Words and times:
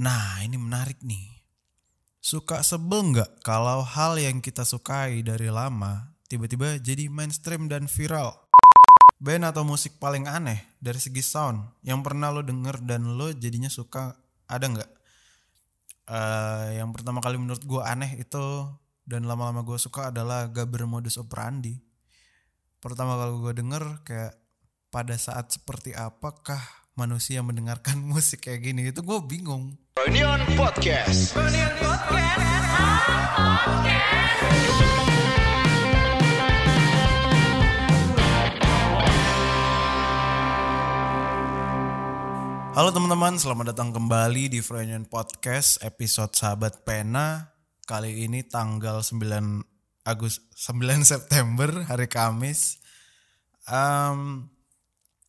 Nah 0.00 0.40
ini 0.40 0.56
menarik 0.56 1.04
nih. 1.04 1.44
Suka 2.22 2.64
sebel 2.64 3.12
nggak 3.12 3.44
kalau 3.44 3.84
hal 3.84 4.16
yang 4.16 4.38
kita 4.38 4.62
sukai 4.64 5.20
dari 5.26 5.50
lama 5.52 6.14
tiba-tiba 6.30 6.80
jadi 6.80 7.12
mainstream 7.12 7.68
dan 7.68 7.84
viral? 7.90 8.32
Band 9.22 9.46
atau 9.46 9.62
musik 9.62 10.00
paling 10.02 10.26
aneh 10.26 10.58
dari 10.82 10.98
segi 10.98 11.22
sound 11.22 11.62
yang 11.86 12.00
pernah 12.00 12.32
lo 12.34 12.42
denger 12.42 12.82
dan 12.82 13.18
lo 13.20 13.30
jadinya 13.30 13.70
suka 13.70 14.16
ada 14.48 14.66
nggak? 14.66 14.90
Uh, 16.08 16.74
yang 16.74 16.90
pertama 16.90 17.22
kali 17.22 17.38
menurut 17.38 17.62
gue 17.62 17.82
aneh 17.84 18.18
itu 18.18 18.66
dan 19.06 19.22
lama-lama 19.28 19.62
gue 19.62 19.78
suka 19.78 20.10
adalah 20.10 20.50
Gaber 20.50 20.88
Modus 20.88 21.20
Operandi. 21.20 21.78
Pertama 22.82 23.14
kali 23.14 23.30
gue 23.38 23.52
denger 23.62 24.02
kayak 24.02 24.34
pada 24.90 25.14
saat 25.14 25.54
seperti 25.54 25.94
apakah 25.94 26.81
manusia 26.92 27.40
mendengarkan 27.40 28.04
musik 28.12 28.44
kayak 28.44 28.68
gini 28.68 28.92
itu 28.92 29.00
gue 29.00 29.18
bingung. 29.24 29.80
Reunion 29.96 30.40
Podcast. 30.56 31.32
Reunion 31.32 31.72
Podcast. 31.80 32.40
Halo 42.72 42.88
teman-teman, 42.88 43.36
selamat 43.36 43.76
datang 43.76 43.92
kembali 43.92 44.48
di 44.48 44.64
Reunion 44.64 45.04
Podcast 45.04 45.84
episode 45.84 46.32
Sahabat 46.32 46.88
Pena. 46.88 47.52
Kali 47.84 48.24
ini 48.24 48.48
tanggal 48.48 49.04
9 49.04 49.20
Agus 50.08 50.40
9 50.56 51.04
September 51.04 51.84
hari 51.84 52.08
Kamis. 52.08 52.80
Um, 53.68 54.48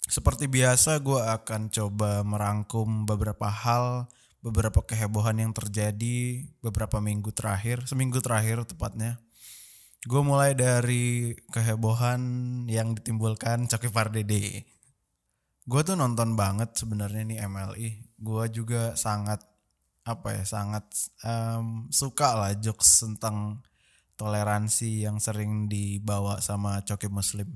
seperti 0.07 0.51
biasa 0.51 0.99
gue 0.99 1.19
akan 1.19 1.71
coba 1.71 2.23
merangkum 2.27 3.05
beberapa 3.07 3.47
hal, 3.47 4.07
beberapa 4.43 4.83
kehebohan 4.83 5.39
yang 5.39 5.51
terjadi 5.55 6.47
beberapa 6.59 6.99
minggu 6.99 7.31
terakhir, 7.31 7.87
seminggu 7.87 8.19
terakhir 8.19 8.63
tepatnya. 8.67 9.19
Gue 10.03 10.19
mulai 10.19 10.51
dari 10.51 11.31
kehebohan 11.47 12.21
yang 12.67 12.91
ditimbulkan 12.95 13.71
Coki 13.71 13.87
Pardede 13.87 14.73
gue 15.63 15.81
tuh 15.87 15.95
nonton 15.95 16.35
banget 16.35 16.75
sebenarnya 16.75 17.23
nih 17.23 17.39
MLI 17.47 17.89
gue 18.19 18.45
juga 18.51 18.99
sangat 18.99 19.39
apa 20.03 20.35
ya 20.35 20.43
sangat 20.43 20.83
um, 21.23 21.87
suka 21.87 22.35
lah 22.35 22.51
jokes 22.59 23.07
tentang 23.07 23.63
toleransi 24.19 25.07
yang 25.07 25.23
sering 25.23 25.71
dibawa 25.71 26.43
sama 26.43 26.83
Coki 26.83 27.07
Muslim 27.07 27.47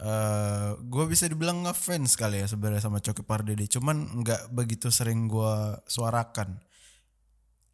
eh, 0.00 0.70
gue 0.78 1.04
bisa 1.10 1.28
dibilang 1.28 1.68
ngefans 1.68 2.16
kali 2.16 2.40
ya 2.40 2.46
sebenarnya 2.48 2.82
sama 2.84 3.04
Coki 3.04 3.24
Pardede. 3.26 3.68
Cuman 3.68 4.24
nggak 4.24 4.54
begitu 4.54 4.88
sering 4.88 5.28
gue 5.28 5.76
suarakan. 5.84 6.60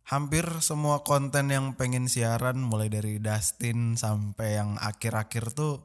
Hampir 0.09 0.49
semua 0.65 1.05
konten 1.05 1.53
yang 1.53 1.77
pengen 1.77 2.09
siaran 2.09 2.65
mulai 2.65 2.89
dari 2.89 3.21
Dustin 3.21 3.93
sampai 4.01 4.57
yang 4.57 4.81
akhir-akhir 4.81 5.53
tuh 5.53 5.85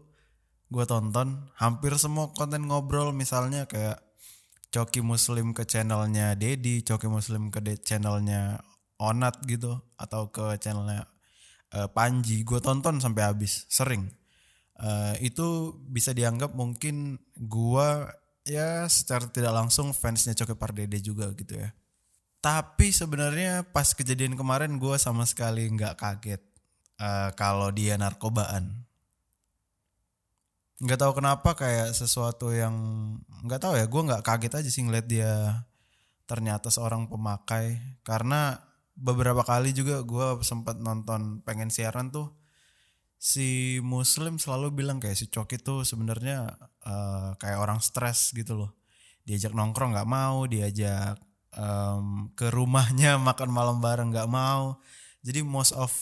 gue 0.72 0.86
tonton. 0.88 1.52
Hampir 1.60 2.00
semua 2.00 2.32
konten 2.32 2.66
ngobrol 2.66 3.12
misalnya 3.12 3.68
kayak 3.68 4.00
Coki 4.74 5.06
Muslim 5.06 5.54
ke 5.54 5.68
channelnya 5.70 6.34
Dedi, 6.34 6.82
Coki 6.82 7.06
Muslim 7.06 7.54
ke 7.54 7.62
channelnya 7.84 8.64
Onat 8.98 9.44
gitu 9.46 9.84
atau 10.00 10.32
ke 10.32 10.56
channelnya 10.58 11.06
uh, 11.76 11.90
Panji, 11.92 12.42
gue 12.42 12.58
tonton 12.58 12.98
sampai 12.98 13.28
habis 13.28 13.68
sering. 13.68 14.08
Uh, 14.74 15.14
itu 15.22 15.78
bisa 15.86 16.12
dianggap 16.12 16.58
mungkin 16.58 17.22
gue 17.38 17.90
ya 18.44 18.90
secara 18.90 19.30
tidak 19.30 19.54
langsung 19.54 19.94
fansnya 19.94 20.34
Coki 20.34 20.58
Pardede 20.58 21.00
juga 21.00 21.30
gitu 21.38 21.56
ya. 21.58 21.72
Tapi 22.44 22.92
sebenarnya 22.92 23.64
pas 23.72 23.96
kejadian 23.96 24.36
kemarin 24.36 24.76
gue 24.82 24.96
sama 25.00 25.24
sekali 25.24 25.70
nggak 25.72 25.96
kaget 25.96 26.42
uh, 27.00 27.32
kalau 27.38 27.72
dia 27.72 27.96
narkobaan 27.96 28.84
nggak 30.84 31.00
tahu 31.00 31.24
kenapa 31.24 31.56
kayak 31.56 31.96
sesuatu 31.96 32.52
yang 32.52 32.76
nggak 33.48 33.62
tahu 33.64 33.80
ya 33.80 33.88
gue 33.88 34.02
nggak 34.04 34.26
kaget 34.26 34.54
aja 34.60 34.70
sih 34.70 34.84
ngeliat 34.84 35.08
dia 35.08 35.64
ternyata 36.28 36.68
seorang 36.68 37.08
pemakai 37.08 37.80
karena 38.04 38.60
beberapa 38.92 39.48
kali 39.48 39.72
juga 39.72 40.04
gue 40.04 40.44
sempat 40.44 40.76
nonton 40.84 41.40
pengen 41.48 41.72
siaran 41.72 42.12
tuh 42.12 42.36
si 43.24 43.80
muslim 43.80 44.36
selalu 44.36 44.84
bilang 44.84 45.00
kayak 45.00 45.16
si 45.16 45.32
Coki 45.32 45.56
tuh 45.64 45.88
sebenarnya 45.88 46.52
uh, 46.84 47.40
kayak 47.40 47.64
orang 47.64 47.80
stres 47.80 48.36
gitu 48.36 48.60
loh 48.60 48.76
diajak 49.24 49.56
nongkrong 49.56 49.96
nggak 49.96 50.10
mau 50.12 50.44
diajak 50.44 51.16
um, 51.56 52.28
ke 52.36 52.52
rumahnya 52.52 53.16
makan 53.32 53.48
malam 53.48 53.80
bareng 53.80 54.12
nggak 54.12 54.28
mau 54.28 54.84
jadi 55.24 55.40
most 55.40 55.72
of 55.72 55.96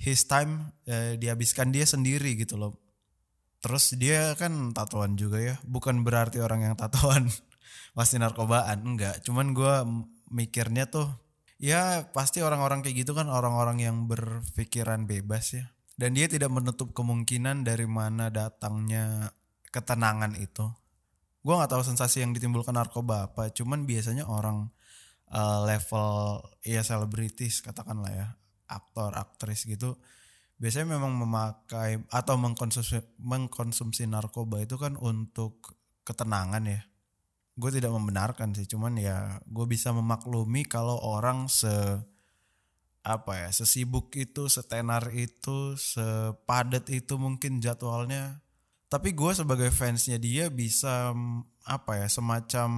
his 0.00 0.24
time 0.24 0.72
uh, 0.88 1.12
dihabiskan 1.20 1.68
dia 1.68 1.84
sendiri 1.84 2.32
gitu 2.40 2.56
loh 2.56 2.88
Terus 3.58 3.98
dia 3.98 4.38
kan 4.38 4.70
tatoan 4.70 5.18
juga 5.18 5.42
ya, 5.42 5.56
bukan 5.66 6.06
berarti 6.06 6.38
orang 6.38 6.70
yang 6.70 6.74
tatoan 6.78 7.26
pasti 7.98 8.16
narkobaan, 8.22 8.86
enggak. 8.86 9.18
Cuman 9.26 9.50
gue 9.50 9.74
mikirnya 10.30 10.86
tuh, 10.86 11.10
ya 11.58 12.06
pasti 12.14 12.38
orang-orang 12.38 12.86
kayak 12.86 13.02
gitu 13.02 13.18
kan 13.18 13.26
orang-orang 13.26 13.82
yang 13.82 14.06
berpikiran 14.06 15.10
bebas 15.10 15.58
ya. 15.58 15.66
Dan 15.98 16.14
dia 16.14 16.30
tidak 16.30 16.54
menutup 16.54 16.94
kemungkinan 16.94 17.66
dari 17.66 17.84
mana 17.90 18.30
datangnya 18.30 19.34
ketenangan 19.74 20.38
itu. 20.38 20.70
Gue 21.42 21.54
nggak 21.58 21.74
tahu 21.74 21.82
sensasi 21.82 22.22
yang 22.22 22.30
ditimbulkan 22.30 22.78
narkoba 22.78 23.26
apa, 23.26 23.50
cuman 23.50 23.82
biasanya 23.82 24.30
orang 24.30 24.70
uh, 25.34 25.66
level 25.66 26.38
ya 26.62 26.86
selebritis 26.86 27.66
katakanlah 27.66 28.12
ya, 28.14 28.28
aktor, 28.70 29.10
aktris 29.18 29.66
gitu 29.66 29.98
biasanya 30.58 30.98
memang 30.98 31.14
memakai 31.14 32.02
atau 32.10 32.34
mengkonsumsi 32.34 32.98
mengkonsumsi 33.22 34.10
narkoba 34.10 34.58
itu 34.58 34.74
kan 34.74 34.98
untuk 34.98 35.78
ketenangan 36.02 36.66
ya 36.66 36.82
gue 37.58 37.70
tidak 37.70 37.94
membenarkan 37.94 38.54
sih 38.58 38.66
cuman 38.66 38.98
ya 38.98 39.38
gue 39.46 39.66
bisa 39.70 39.94
memaklumi 39.94 40.66
kalau 40.66 40.98
orang 40.98 41.46
se 41.46 41.70
apa 43.08 43.48
ya 43.48 43.50
sesibuk 43.50 44.12
itu 44.20 44.52
setenar 44.52 45.08
itu 45.16 45.74
sepadat 45.80 46.84
itu 46.92 47.16
mungkin 47.16 47.64
jadwalnya 47.64 48.44
tapi 48.88 49.12
gue 49.12 49.32
sebagai 49.36 49.68
fansnya 49.68 50.16
dia 50.16 50.48
bisa 50.48 51.12
apa 51.68 51.92
ya 52.04 52.08
semacam 52.08 52.68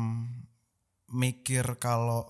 mikir 1.10 1.78
kalau 1.78 2.26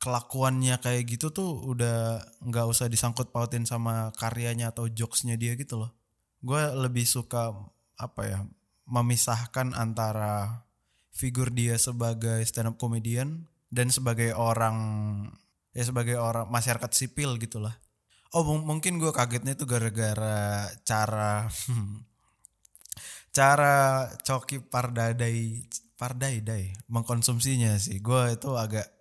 kelakuannya 0.00 0.78
kayak 0.80 1.04
gitu 1.04 1.28
tuh 1.28 1.68
udah 1.68 2.22
nggak 2.40 2.66
usah 2.70 2.88
disangkut 2.88 3.28
pautin 3.28 3.68
sama 3.68 4.08
karyanya 4.16 4.72
atau 4.72 4.86
jokesnya 4.88 5.34
dia 5.34 5.52
gitu 5.58 5.84
loh. 5.84 5.90
Gue 6.40 6.64
lebih 6.72 7.04
suka 7.04 7.52
apa 7.98 8.22
ya 8.24 8.38
memisahkan 8.88 9.76
antara 9.76 10.64
figur 11.12 11.50
dia 11.52 11.76
sebagai 11.76 12.40
stand 12.46 12.72
up 12.72 12.76
comedian 12.80 13.50
dan 13.68 13.92
sebagai 13.92 14.32
orang 14.32 14.78
ya 15.78 15.86
sebagai 15.86 16.18
orang 16.18 16.50
masyarakat 16.50 16.90
sipil 16.90 17.38
gitulah. 17.38 17.78
Oh 18.34 18.42
mungkin 18.42 18.98
gue 18.98 19.14
kagetnya 19.14 19.54
itu 19.54 19.62
gara-gara 19.62 20.66
cara 20.82 21.46
cara 23.38 24.10
Coki 24.26 24.58
Pardadai 24.58 25.62
Pardai 25.94 26.42
mengkonsumsinya 26.90 27.78
sih. 27.78 28.02
Gue 28.02 28.34
itu 28.34 28.50
agak 28.58 28.98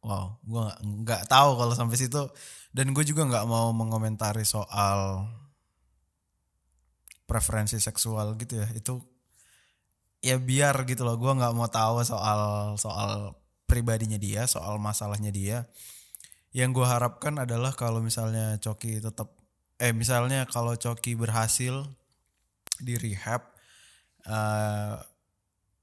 Wow, 0.00 0.40
gue 0.40 0.64
nggak 1.04 1.28
tahu 1.28 1.60
kalau 1.60 1.76
sampai 1.76 2.00
situ 2.00 2.24
dan 2.72 2.96
gue 2.96 3.04
juga 3.04 3.28
nggak 3.28 3.44
mau 3.44 3.68
mengomentari 3.76 4.48
soal 4.48 5.28
preferensi 7.28 7.76
seksual 7.76 8.32
gitu 8.40 8.64
ya. 8.64 8.68
Itu 8.72 9.04
ya 10.24 10.40
biar 10.40 10.88
gitu 10.88 11.04
loh. 11.04 11.20
Gue 11.20 11.36
nggak 11.36 11.52
mau 11.52 11.68
tahu 11.68 12.00
soal 12.00 12.40
soal 12.80 13.36
pribadinya 13.68 14.16
dia, 14.16 14.48
soal 14.48 14.80
masalahnya 14.80 15.28
dia. 15.28 15.68
Yang 16.50 16.82
gue 16.82 16.86
harapkan 16.86 17.34
adalah 17.38 17.72
kalau 17.74 18.02
misalnya 18.02 18.58
Coki 18.58 18.98
tetap 18.98 19.32
eh 19.80 19.94
misalnya 19.94 20.44
kalau 20.50 20.76
Coki 20.76 21.14
berhasil 21.16 21.86
di 22.80 22.94
rehab 22.98 23.46
eh, 24.26 24.94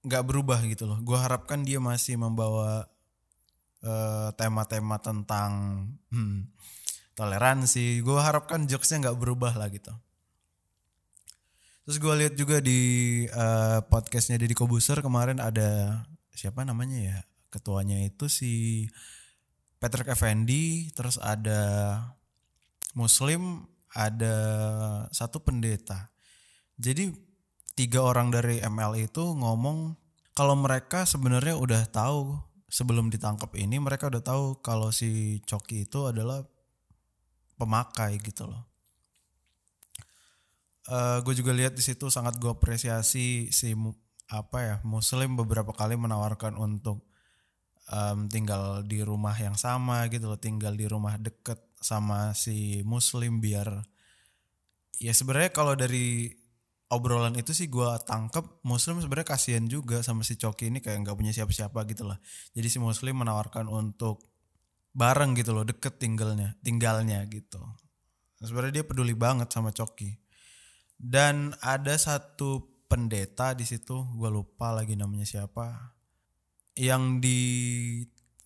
nggak 0.04 0.24
uh, 0.24 0.28
berubah 0.28 0.60
gitu 0.68 0.86
loh. 0.86 1.00
Gue 1.02 1.16
harapkan 1.16 1.64
dia 1.64 1.80
masih 1.80 2.20
membawa 2.20 2.86
Eh, 3.78 4.30
tema-tema 4.34 4.98
uh, 4.98 5.02
tentang 5.06 5.52
hmm, 6.10 6.50
toleransi. 7.14 8.02
Gue 8.02 8.18
harapkan 8.18 8.66
jokesnya 8.66 9.06
nggak 9.06 9.20
berubah 9.22 9.54
lah 9.54 9.70
gitu. 9.70 9.94
Terus 11.86 11.98
gue 12.02 12.14
lihat 12.26 12.34
juga 12.34 12.58
di 12.58 12.82
uh, 13.30 13.80
podcastnya 13.86 14.42
Deddy 14.42 14.58
Kobuser 14.58 14.98
kemarin 15.06 15.38
ada 15.38 16.04
siapa 16.34 16.66
namanya 16.66 16.98
ya? 16.98 17.18
Ketuanya 17.54 18.02
itu 18.02 18.26
si 18.28 18.84
Patrick 19.78 20.10
Effendi 20.10 20.90
terus 20.94 21.22
ada 21.22 21.62
Muslim 22.98 23.66
ada 23.94 24.36
satu 25.14 25.42
pendeta 25.42 26.10
jadi 26.78 27.14
tiga 27.78 28.02
orang 28.02 28.34
dari 28.34 28.58
ML 28.62 28.98
itu 28.98 29.22
ngomong 29.38 29.94
kalau 30.38 30.54
mereka 30.54 31.06
sebenarnya 31.06 31.58
udah 31.58 31.86
tahu 31.90 32.38
sebelum 32.70 33.08
ditangkap 33.10 33.50
ini 33.56 33.80
mereka 33.82 34.12
udah 34.12 34.22
tahu 34.22 34.46
kalau 34.60 34.92
si 34.94 35.40
Coki 35.48 35.88
itu 35.88 36.06
adalah 36.06 36.44
pemakai 37.58 38.22
gitu 38.22 38.46
loh. 38.46 38.64
gue 41.26 41.34
juga 41.36 41.52
lihat 41.52 41.76
di 41.76 41.84
situ 41.84 42.08
sangat 42.08 42.40
gue 42.40 42.48
apresiasi 42.48 43.52
si 43.52 43.76
apa 44.32 44.58
ya 44.64 44.76
Muslim 44.88 45.36
beberapa 45.36 45.76
kali 45.76 46.00
menawarkan 46.00 46.56
untuk 46.56 47.07
em, 47.92 48.28
tinggal 48.32 48.84
di 48.84 49.02
rumah 49.04 49.36
yang 49.36 49.56
sama 49.56 50.08
gitu 50.12 50.28
loh, 50.32 50.40
tinggal 50.40 50.76
di 50.76 50.86
rumah 50.88 51.16
deket 51.20 51.60
sama 51.80 52.34
si 52.34 52.82
Muslim 52.84 53.40
biar 53.40 53.86
ya 54.98 55.14
sebenarnya 55.14 55.54
kalau 55.54 55.78
dari 55.78 56.34
obrolan 56.88 57.36
itu 57.36 57.52
sih 57.52 57.68
gue 57.68 57.90
tangkep 58.08 58.64
Muslim 58.64 59.04
sebenarnya 59.04 59.28
kasihan 59.36 59.66
juga 59.68 60.00
sama 60.02 60.24
si 60.24 60.40
Coki 60.40 60.72
ini 60.72 60.80
kayak 60.80 61.04
nggak 61.04 61.18
punya 61.20 61.34
siapa-siapa 61.36 61.84
gitu 61.92 62.08
lah. 62.08 62.18
Jadi 62.56 62.68
si 62.72 62.80
Muslim 62.80 63.22
menawarkan 63.24 63.68
untuk 63.68 64.24
bareng 64.96 65.38
gitu 65.38 65.54
loh, 65.54 65.68
deket 65.68 66.00
tinggalnya, 66.02 66.56
tinggalnya 66.64 67.22
gitu. 67.30 67.62
Sebenarnya 68.42 68.82
dia 68.82 68.86
peduli 68.88 69.14
banget 69.14 69.52
sama 69.52 69.70
Coki. 69.76 70.16
Dan 70.98 71.54
ada 71.62 71.94
satu 71.94 72.82
pendeta 72.90 73.54
di 73.54 73.68
situ, 73.68 74.08
gue 74.18 74.30
lupa 74.32 74.74
lagi 74.74 74.98
namanya 74.98 75.28
siapa, 75.28 75.94
yang 76.78 77.18
di 77.18 77.42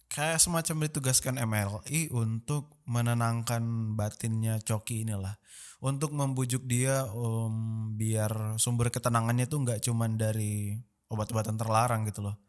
kayak 0.08 0.40
semacam 0.40 0.88
ditugaskan 0.88 1.36
MLI 1.44 2.12
untuk 2.16 2.80
menenangkan 2.88 3.96
batinnya 4.00 4.60
Coki 4.64 5.04
inilah. 5.04 5.36
Untuk 5.82 6.14
membujuk 6.16 6.64
dia 6.64 7.04
um, 7.12 7.92
biar 7.98 8.56
sumber 8.56 8.88
ketenangannya 8.88 9.50
tuh 9.52 9.66
nggak 9.66 9.82
cuman 9.84 10.16
dari 10.16 10.78
obat-obatan 11.12 11.60
terlarang 11.60 12.08
gitu 12.08 12.24
loh. 12.24 12.40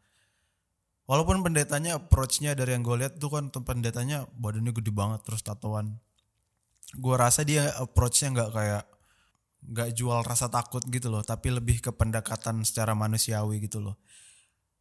Walaupun 1.03 1.43
pendetanya 1.43 1.99
approach-nya 1.99 2.55
dari 2.55 2.79
yang 2.79 2.83
gue 2.85 2.95
lihat 3.03 3.19
tuh 3.19 3.27
kan 3.27 3.51
pendetanya 3.51 4.23
badannya 4.39 4.71
gede 4.71 4.91
banget 4.95 5.19
terus 5.27 5.43
tatoan. 5.43 5.99
Gue 6.95 7.15
rasa 7.19 7.43
dia 7.43 7.75
approach-nya 7.75 8.31
nggak 8.31 8.51
kayak 8.55 8.83
nggak 9.63 9.89
jual 9.95 10.19
rasa 10.23 10.51
takut 10.51 10.83
gitu 10.91 11.07
loh 11.07 11.23
tapi 11.23 11.47
lebih 11.47 11.79
ke 11.79 11.91
pendekatan 11.95 12.67
secara 12.67 12.91
manusiawi 12.91 13.63
gitu 13.63 13.79
loh 13.79 13.95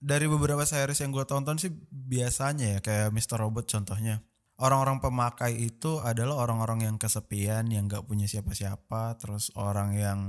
dari 0.02 0.26
beberapa 0.26 0.66
series 0.66 0.98
yang 0.98 1.14
gue 1.14 1.22
tonton 1.22 1.62
sih 1.62 1.70
biasanya 1.88 2.76
ya 2.76 2.80
kayak 2.82 3.14
Mr. 3.14 3.38
Robot 3.38 3.70
contohnya 3.70 4.18
orang-orang 4.58 4.98
pemakai 4.98 5.54
itu 5.54 6.02
adalah 6.02 6.42
orang-orang 6.42 6.90
yang 6.90 6.96
kesepian 6.98 7.70
yang 7.70 7.86
gak 7.86 8.02
punya 8.10 8.26
siapa-siapa 8.26 9.14
terus 9.22 9.54
orang 9.54 9.94
yang 9.94 10.20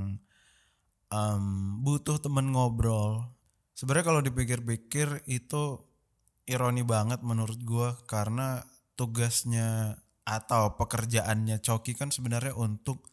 em, 1.10 1.46
butuh 1.82 2.22
temen 2.22 2.54
ngobrol 2.54 3.34
sebenarnya 3.74 4.06
kalau 4.06 4.22
dipikir-pikir 4.22 5.26
itu 5.26 5.82
ironi 6.46 6.86
banget 6.86 7.26
menurut 7.26 7.58
gue 7.58 7.90
karena 8.06 8.62
tugasnya 8.94 9.98
atau 10.24 10.78
pekerjaannya 10.78 11.60
Coki 11.60 11.98
kan 11.98 12.14
sebenarnya 12.14 12.54
untuk 12.56 13.13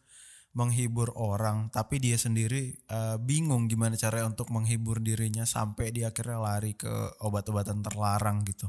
menghibur 0.51 1.15
orang 1.15 1.71
tapi 1.71 2.03
dia 2.03 2.19
sendiri 2.19 2.75
eh, 2.75 3.17
bingung 3.23 3.71
gimana 3.71 3.95
cara 3.95 4.27
untuk 4.27 4.51
menghibur 4.51 4.99
dirinya 4.99 5.47
sampai 5.47 5.95
dia 5.95 6.11
akhirnya 6.11 6.39
lari 6.43 6.75
ke 6.75 6.91
obat-obatan 7.23 7.79
terlarang 7.79 8.43
gitu. 8.43 8.67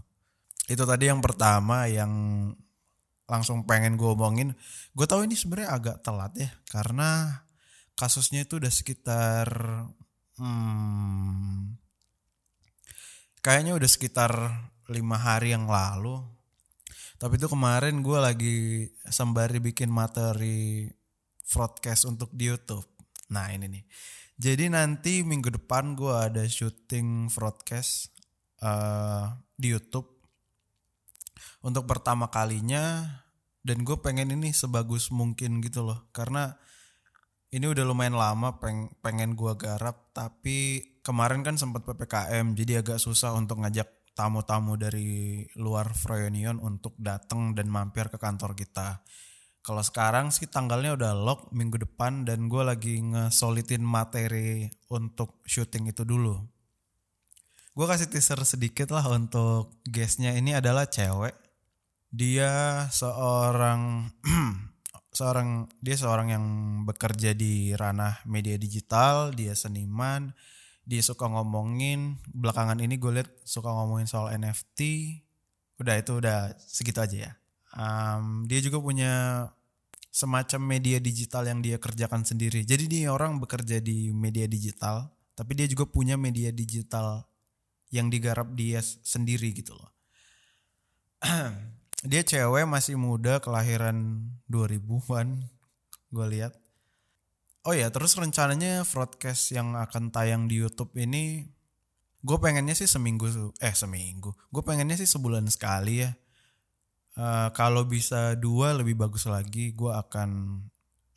Itu 0.71 0.87
tadi 0.87 1.11
yang 1.11 1.19
pertama 1.19 1.91
yang 1.91 2.13
langsung 3.27 3.67
pengen 3.67 3.99
gue 3.99 4.11
omongin. 4.15 4.55
Gue 4.95 5.07
tahu 5.11 5.27
ini 5.27 5.35
sebenarnya 5.35 5.71
agak 5.75 5.97
telat 6.07 6.33
ya 6.39 6.51
karena 6.71 7.43
kasusnya 7.99 8.47
itu 8.47 8.63
udah 8.63 8.73
sekitar 8.73 9.49
hmm, 10.39 11.77
kayaknya 13.43 13.75
udah 13.75 13.91
sekitar 13.91 14.33
lima 14.87 15.19
hari 15.19 15.51
yang 15.51 15.67
lalu. 15.67 16.23
Tapi 17.19 17.39
itu 17.39 17.47
kemarin 17.51 18.03
gue 18.03 18.19
lagi 18.19 18.59
sembari 19.07 19.59
bikin 19.63 19.91
materi 19.91 20.91
broadcast 21.51 22.07
untuk 22.07 22.31
di 22.35 22.51
YouTube. 22.51 22.87
Nah 23.33 23.51
ini 23.51 23.67
nih. 23.67 23.85
Jadi 24.39 24.71
nanti 24.73 25.23
minggu 25.23 25.55
depan 25.55 25.95
gue 25.95 26.11
ada 26.13 26.43
syuting 26.47 27.31
broadcast 27.31 28.11
eh, 28.59 29.25
di 29.55 29.71
YouTube 29.71 30.09
untuk 31.63 31.87
pertama 31.87 32.27
kalinya 32.27 33.07
dan 33.63 33.87
gue 33.87 33.95
pengen 34.03 34.35
ini 34.35 34.51
sebagus 34.51 35.15
mungkin 35.15 35.63
gitu 35.63 35.87
loh 35.87 36.11
karena 36.11 36.59
ini 37.55 37.71
udah 37.71 37.87
lumayan 37.87 38.19
lama 38.19 38.59
peng 38.59 38.91
pengen 38.99 39.39
gue 39.39 39.55
garap 39.55 40.11
tapi 40.11 40.83
kemarin 41.07 41.47
kan 41.47 41.55
sempat 41.55 41.87
ppkm 41.87 42.59
jadi 42.59 42.83
agak 42.83 42.99
susah 42.99 43.39
untuk 43.39 43.63
ngajak 43.63 43.87
tamu-tamu 44.13 44.77
dari 44.77 45.41
luar 45.57 45.97
Froyonion 45.97 46.61
untuk 46.61 46.97
datang 47.01 47.57
dan 47.57 47.69
mampir 47.73 48.13
ke 48.13 48.21
kantor 48.21 48.53
kita. 48.53 49.01
Kalau 49.63 49.79
sekarang 49.79 50.35
sih 50.35 50.51
tanggalnya 50.51 50.99
udah 50.99 51.13
lock 51.15 51.55
minggu 51.55 51.79
depan 51.79 52.27
dan 52.27 52.51
gue 52.51 52.67
lagi 52.67 52.99
ngesolitin 52.99 53.87
materi 53.87 54.67
untuk 54.91 55.39
syuting 55.47 55.95
itu 55.95 56.03
dulu. 56.03 56.35
Gue 57.71 57.87
kasih 57.87 58.11
teaser 58.11 58.43
sedikit 58.43 58.91
lah 58.91 59.07
untuk 59.07 59.79
guestnya 59.87 60.35
ini 60.35 60.59
adalah 60.59 60.91
cewek. 60.91 61.39
Dia 62.11 62.85
seorang 62.91 64.11
seorang 65.19 65.71
dia 65.79 65.95
seorang 65.95 66.35
yang 66.35 66.45
bekerja 66.83 67.31
di 67.31 67.71
ranah 67.79 68.19
media 68.27 68.59
digital, 68.59 69.31
dia 69.31 69.55
seniman, 69.55 70.35
dia 70.83 71.07
suka 71.07 71.31
ngomongin 71.31 72.19
belakangan 72.35 72.83
ini 72.83 72.99
gue 72.99 73.23
liat 73.23 73.31
suka 73.47 73.71
ngomongin 73.71 74.11
soal 74.11 74.35
NFT. 74.35 74.81
Udah 75.79 75.95
itu 76.03 76.19
udah 76.19 76.51
segitu 76.59 76.99
aja 76.99 77.31
ya. 77.31 77.33
Um, 77.73 78.45
dia 78.45 78.61
juga 78.61 78.79
punya 78.79 79.13
semacam 80.13 80.61
media 80.77 81.01
digital 81.01 81.49
yang 81.49 81.65
dia 81.65 81.81
kerjakan 81.81 82.23
sendiri. 82.23 82.69
Jadi 82.69 82.85
dia 82.85 83.09
orang 83.09 83.41
bekerja 83.41 83.81
di 83.81 84.13
media 84.13 84.45
digital, 84.45 85.09
tapi 85.33 85.57
dia 85.57 85.65
juga 85.65 85.89
punya 85.89 86.21
media 86.21 86.53
digital 86.53 87.25
yang 87.89 88.13
digarap 88.13 88.53
dia 88.53 88.85
sendiri 88.85 89.57
gitu 89.57 89.73
loh. 89.73 89.91
dia 92.11 92.21
cewek 92.21 92.69
masih 92.69 93.01
muda, 93.01 93.41
kelahiran 93.41 94.29
2000-an, 94.53 95.49
gue 96.13 96.27
lihat. 96.29 96.53
Oh 97.63 97.73
ya, 97.73 97.89
terus 97.89 98.19
rencananya 98.19 98.83
broadcast 98.85 99.55
yang 99.55 99.79
akan 99.79 100.11
tayang 100.11 100.51
di 100.51 100.61
YouTube 100.61 100.93
ini, 100.99 101.47
gue 102.21 102.37
pengennya 102.43 102.75
sih 102.75 102.91
seminggu, 102.91 103.55
eh 103.63 103.73
seminggu, 103.73 104.35
gue 104.51 104.63
pengennya 104.67 104.99
sih 104.99 105.07
sebulan 105.07 105.47
sekali 105.47 106.03
ya. 106.03 106.11
Eh, 107.13 107.49
kalau 107.53 107.85
bisa 107.85 108.33
dua 108.41 108.73
lebih 108.73 108.97
bagus 108.97 109.29
lagi, 109.29 109.77
gue 109.77 109.93
akan 109.93 110.31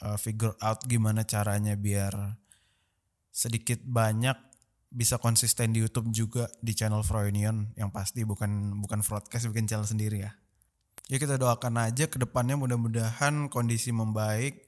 eh, 0.04 0.18
figure 0.20 0.56
out 0.60 0.84
gimana 0.84 1.24
caranya 1.24 1.80
biar 1.80 2.36
sedikit 3.32 3.80
banyak 3.84 4.36
bisa 4.92 5.20
konsisten 5.20 5.76
di 5.76 5.84
YouTube 5.84 6.12
juga 6.12 6.48
di 6.64 6.72
channel 6.76 7.04
Froynion 7.04 7.76
yang 7.76 7.92
pasti 7.92 8.24
bukan 8.24 8.80
bukan 8.80 9.04
broadcast 9.04 9.48
bikin 9.52 9.68
channel 9.72 9.88
sendiri 9.88 10.24
ya. 10.28 10.32
Ya 11.08 11.18
kita 11.22 11.40
doakan 11.40 11.80
aja 11.80 12.12
ke 12.12 12.18
depannya 12.20 12.60
mudah-mudahan 12.60 13.48
kondisi 13.48 13.96
membaik, 13.96 14.68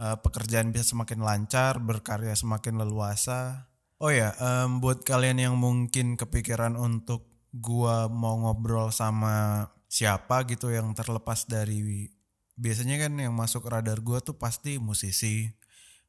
eh, 0.00 0.16
pekerjaan 0.24 0.72
bisa 0.72 0.88
semakin 0.88 1.20
lancar, 1.20 1.84
berkarya 1.84 2.32
semakin 2.32 2.80
leluasa. 2.80 3.68
Oh 4.00 4.10
ya, 4.10 4.34
em, 4.40 4.80
buat 4.82 5.04
kalian 5.04 5.38
yang 5.38 5.54
mungkin 5.60 6.16
kepikiran 6.18 6.74
untuk 6.80 7.28
gua 7.54 8.08
mau 8.10 8.40
ngobrol 8.40 8.90
sama 8.90 9.68
siapa 9.92 10.48
gitu 10.48 10.72
yang 10.72 10.96
terlepas 10.96 11.44
dari 11.44 12.08
biasanya 12.56 13.04
kan 13.04 13.12
yang 13.20 13.36
masuk 13.36 13.68
radar 13.68 14.00
gua 14.00 14.24
tuh 14.24 14.40
pasti 14.40 14.80
musisi, 14.80 15.52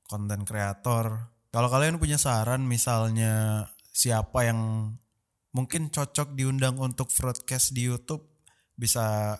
konten 0.07 0.47
kreator. 0.47 1.27
Kalau 1.51 1.67
kalian 1.67 1.99
punya 1.99 2.15
saran 2.15 2.63
misalnya 2.63 3.67
siapa 3.91 4.47
yang 4.47 4.95
mungkin 5.51 5.91
cocok 5.91 6.31
diundang 6.31 6.79
untuk 6.79 7.11
broadcast 7.11 7.75
di 7.75 7.91
YouTube 7.91 8.23
bisa 8.79 9.37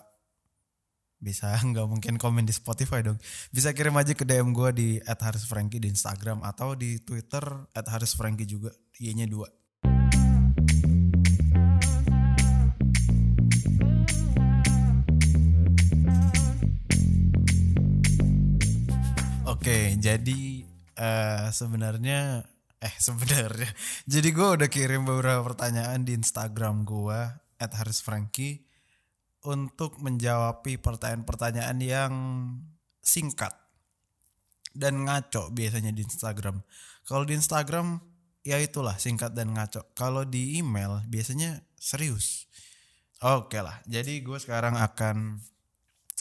bisa 1.18 1.56
nggak 1.64 1.88
mungkin 1.88 2.14
komen 2.20 2.44
di 2.44 2.52
Spotify 2.52 3.00
dong 3.00 3.16
bisa 3.48 3.72
kirim 3.72 3.96
aja 3.96 4.12
ke 4.12 4.28
DM 4.28 4.52
gue 4.54 4.70
di 4.76 4.88
@harisfranky 5.02 5.80
di 5.80 5.90
Instagram 5.90 6.44
atau 6.44 6.76
di 6.78 7.00
Twitter 7.02 7.42
@harisfranky 7.74 8.46
juga 8.46 8.70
y-nya 9.00 9.26
dua 9.26 9.48
Oke, 19.64 19.96
jadi 19.96 20.60
eh, 20.92 21.46
sebenarnya 21.48 22.44
eh 22.84 22.94
sebenarnya 23.00 23.64
jadi 24.12 24.28
gue 24.28 24.48
udah 24.60 24.68
kirim 24.68 25.08
beberapa 25.08 25.40
pertanyaan 25.40 26.04
di 26.04 26.12
Instagram 26.12 26.84
gue 26.84 27.16
@harisfranky 27.56 28.60
untuk 29.48 29.96
menjawab 30.04 30.60
pertanyaan-pertanyaan 30.60 31.80
yang 31.80 32.12
singkat 33.00 33.56
dan 34.76 35.08
ngaco 35.08 35.48
biasanya 35.48 35.96
di 35.96 36.04
Instagram. 36.04 36.60
Kalau 37.08 37.24
di 37.24 37.32
Instagram 37.32 38.04
ya 38.44 38.60
itulah 38.60 39.00
singkat 39.00 39.32
dan 39.32 39.56
ngaco. 39.56 39.96
Kalau 39.96 40.28
di 40.28 40.60
email 40.60 41.00
biasanya 41.08 41.64
serius. 41.80 42.52
Oke 43.24 43.64
lah. 43.64 43.80
Jadi 43.88 44.20
gue 44.20 44.36
sekarang 44.36 44.76
akan 44.76 45.40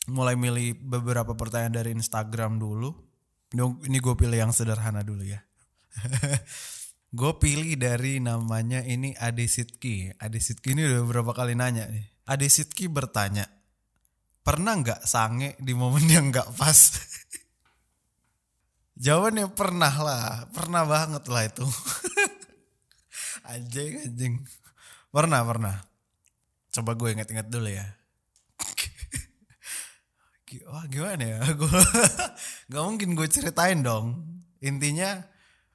mulai 0.07 0.39
milih 0.39 0.79
beberapa 0.79 1.35
pertanyaan 1.35 1.83
dari 1.83 1.91
Instagram 1.91 2.55
dulu. 2.55 3.11
Ini 3.53 3.97
gue 4.01 4.15
pilih 4.17 4.37
yang 4.37 4.49
sederhana 4.49 5.05
dulu 5.05 5.21
ya. 5.21 5.37
gue 7.17 7.31
pilih 7.37 7.77
dari 7.77 8.17
namanya 8.17 8.81
ini 8.81 9.13
Ade 9.13 9.45
Sitki. 9.45 10.09
Ade 10.17 10.41
Sitki 10.41 10.73
ini 10.73 10.89
udah 10.89 11.05
beberapa 11.05 11.37
kali 11.37 11.53
nanya 11.53 11.85
nih. 11.85 12.05
Ade 12.25 12.49
Sitki 12.49 12.89
bertanya, 12.89 13.45
pernah 14.41 14.73
nggak 14.73 15.05
sange 15.05 15.53
di 15.61 15.77
momen 15.77 16.09
yang 16.09 16.33
nggak 16.33 16.49
pas? 16.57 16.97
Jawabannya 19.03 19.53
pernah 19.53 19.93
lah, 20.01 20.49
pernah 20.49 20.83
banget 20.89 21.23
lah 21.29 21.43
itu. 21.45 21.65
anjing, 23.53 23.93
anjing. 24.09 24.33
Pernah, 25.13 25.45
pernah. 25.45 25.75
Coba 26.73 26.97
gue 26.97 27.13
inget-inget 27.13 27.53
dulu 27.53 27.69
ya. 27.69 27.85
Wah 30.69 30.85
gimana 30.85 31.23
ya? 31.23 31.39
Gue 31.59 31.69
gak 32.69 32.83
mungkin 32.83 33.17
gue 33.17 33.27
ceritain 33.31 33.81
dong. 33.81 34.21
Intinya, 34.61 35.25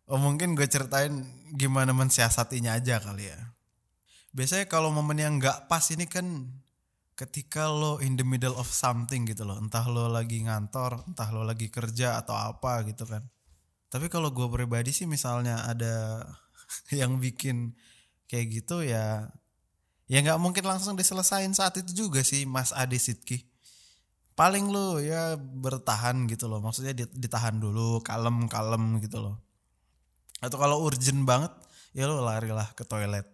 oh 0.06 0.20
mungkin 0.20 0.54
gue 0.54 0.64
ceritain 0.70 1.26
gimana 1.58 1.90
mensiasatinya 1.90 2.78
aja 2.78 3.02
kali 3.02 3.28
ya. 3.28 3.40
Biasanya 4.30 4.70
kalau 4.70 4.94
momen 4.94 5.18
yang 5.18 5.35
gak 5.42 5.66
pas 5.66 5.82
ini 5.90 6.06
kan 6.06 6.47
ketika 7.18 7.66
lo 7.66 7.99
in 7.99 8.14
the 8.14 8.23
middle 8.23 8.54
of 8.54 8.70
something 8.70 9.26
gitu 9.26 9.42
loh 9.42 9.58
entah 9.58 9.82
lo 9.90 10.06
lagi 10.06 10.38
ngantor 10.47 11.02
entah 11.11 11.26
lo 11.35 11.42
lagi 11.42 11.66
kerja 11.66 12.14
atau 12.23 12.38
apa 12.38 12.87
gitu 12.87 13.11
kan 13.11 13.26
tapi 13.90 14.06
kalau 14.06 14.30
gue 14.30 14.47
pribadi 14.47 14.94
sih 14.94 15.11
misalnya 15.11 15.66
ada 15.66 16.23
yang 16.94 17.18
bikin 17.18 17.75
kayak 18.30 18.62
gitu 18.62 18.87
ya 18.87 19.35
ya 20.06 20.18
nggak 20.23 20.38
mungkin 20.38 20.62
langsung 20.62 20.94
diselesain 20.94 21.50
saat 21.58 21.75
itu 21.82 22.06
juga 22.06 22.23
sih 22.23 22.47
Mas 22.47 22.70
Ade 22.70 23.02
Sidki 23.02 23.48
paling 24.38 24.71
lo 24.71 25.02
ya 25.02 25.35
bertahan 25.35 26.30
gitu 26.30 26.47
loh. 26.47 26.62
Maksudnya 26.62 26.95
ditahan 26.95 27.59
dulu 27.59 27.99
kalem 28.07 28.47
kalem 28.47 29.02
gitu 29.02 29.18
loh. 29.18 29.42
Atau 30.38 30.62
kalau 30.62 30.87
urgent 30.87 31.26
banget 31.26 31.50
ya 31.90 32.07
lo 32.07 32.23
larilah 32.23 32.71
ke 32.78 32.87
toilet. 32.87 33.26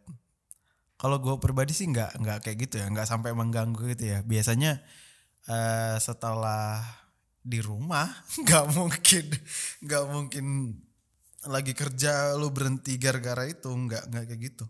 Kalau 0.97 1.21
gue 1.21 1.37
pribadi 1.37 1.77
sih 1.77 1.85
nggak 1.93 2.17
nggak 2.25 2.39
kayak 2.49 2.57
gitu 2.65 2.81
ya, 2.81 2.89
nggak 2.89 3.05
sampai 3.05 3.37
mengganggu 3.37 3.85
gitu 3.93 4.17
ya. 4.17 4.25
Biasanya 4.25 4.81
uh, 5.53 6.01
setelah 6.01 6.81
di 7.45 7.61
rumah 7.61 8.09
nggak 8.49 8.65
mungkin 8.73 9.25
nggak 9.85 10.05
mungkin 10.09 10.47
lagi 11.45 11.77
kerja 11.77 12.33
lu 12.41 12.49
berhenti 12.49 12.97
gara-gara 12.97 13.45
itu. 13.45 13.69
Nggak 13.69 14.09
nggak 14.09 14.25
kayak 14.25 14.41
gitu. 14.41 14.65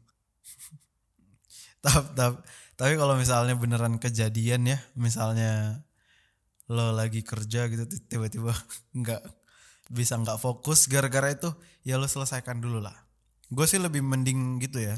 tapi 1.86 2.10
tapi, 2.18 2.36
tapi 2.74 2.92
kalau 2.98 3.14
misalnya 3.14 3.54
beneran 3.54 4.02
kejadian 4.02 4.66
ya, 4.66 4.82
misalnya 4.98 5.83
lo 6.72 6.96
lagi 6.96 7.20
kerja 7.20 7.68
gitu 7.68 7.84
tiba-tiba 8.08 8.52
nggak 9.00 9.22
bisa 9.92 10.16
nggak 10.16 10.40
fokus 10.40 10.88
gara-gara 10.88 11.28
itu 11.32 11.52
ya 11.84 12.00
lo 12.00 12.08
selesaikan 12.08 12.60
dulu 12.60 12.80
lah. 12.80 12.96
Gue 13.52 13.68
sih 13.68 13.76
lebih 13.76 14.00
mending 14.00 14.60
gitu 14.64 14.80
ya. 14.80 14.96